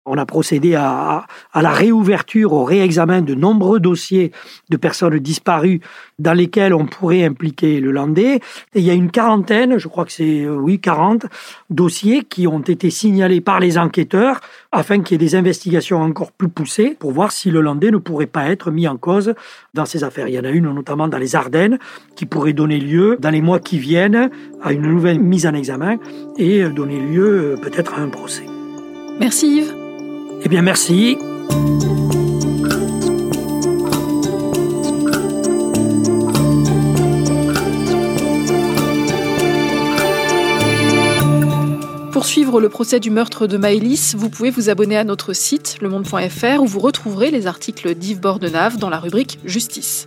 On 0.07 0.17
a 0.17 0.25
procédé 0.25 0.75
à, 0.77 1.27
la 1.55 1.71
réouverture, 1.71 2.53
au 2.53 2.65
réexamen 2.65 3.23
de 3.23 3.35
nombreux 3.35 3.81
dossiers 3.81 4.33
de 4.71 4.77
personnes 4.77 5.19
disparues 5.19 5.81
dans 6.19 6.33
lesquels 6.33 6.73
on 6.73 6.87
pourrait 6.87 7.25
impliquer 7.25 7.81
le 7.81 7.91
Landais. 7.91 8.37
Et 8.37 8.81
il 8.81 8.83
y 8.83 8.91
a 8.91 8.95
une 8.95 9.11
quarantaine, 9.11 9.79
je 9.79 9.89
crois 9.89 10.05
que 10.05 10.13
c'est, 10.13 10.45
euh, 10.45 10.55
oui, 10.55 10.79
40 10.79 11.27
dossiers 11.71 12.23
qui 12.23 12.47
ont 12.47 12.61
été 12.61 12.91
signalés 12.91 13.41
par 13.41 13.61
les 13.61 13.79
enquêteurs 13.79 14.41
afin 14.73 15.01
qu'il 15.01 15.15
y 15.15 15.25
ait 15.25 15.27
des 15.27 15.35
investigations 15.35 16.01
encore 16.01 16.33
plus 16.33 16.49
poussées 16.49 16.97
pour 16.99 17.11
voir 17.13 17.33
si 17.33 17.51
le 17.51 17.61
Landais 17.61 17.91
ne 17.91 17.99
pourrait 17.99 18.27
pas 18.27 18.47
être 18.47 18.71
mis 18.71 18.87
en 18.87 18.97
cause 18.97 19.35
dans 19.75 19.87
ces 19.87 20.05
affaires. 20.05 20.29
Il 20.29 20.35
y 20.35 20.39
en 20.39 20.45
a 20.45 20.51
une 20.51 20.73
notamment 20.73 21.09
dans 21.09 21.19
les 21.19 21.35
Ardennes 21.35 21.79
qui 22.15 22.27
pourrait 22.27 22.53
donner 22.53 22.79
lieu, 22.79 23.17
dans 23.21 23.31
les 23.31 23.41
mois 23.41 23.59
qui 23.59 23.79
viennent, 23.79 24.31
à 24.63 24.73
une 24.73 24.83
nouvelle 24.83 25.21
mise 25.21 25.47
en 25.47 25.55
examen 25.55 25.97
et 26.39 26.65
donner 26.69 27.01
lieu 27.01 27.55
euh, 27.55 27.57
peut-être 27.57 27.95
à 27.95 28.01
un 28.01 28.09
procès. 28.09 28.45
Merci 29.19 29.59
Yves. 29.59 29.86
Eh 30.47 30.49
bien, 30.49 30.63
merci. 30.63 31.19
Pour 42.13 42.27
suivre 42.27 42.61
le 42.61 42.69
procès 42.69 43.01
du 43.01 43.11
meurtre 43.11 43.49
de 43.49 43.57
Maëlys, 43.57 44.15
vous 44.15 44.31
pouvez 44.31 44.51
vous 44.51 44.71
abonner 44.71 44.97
à 44.97 45.03
notre 45.03 45.33
site 45.33 45.79
lemonde.fr 45.81 46.63
où 46.63 46.67
vous 46.67 46.79
retrouverez 46.79 47.33
les 47.33 47.49
articles 47.49 47.97
d'Yves 47.97 48.21
Bordenave 48.21 48.77
dans 48.79 48.89
la 48.89 49.01
rubrique 49.01 49.41
Justice. 49.45 50.07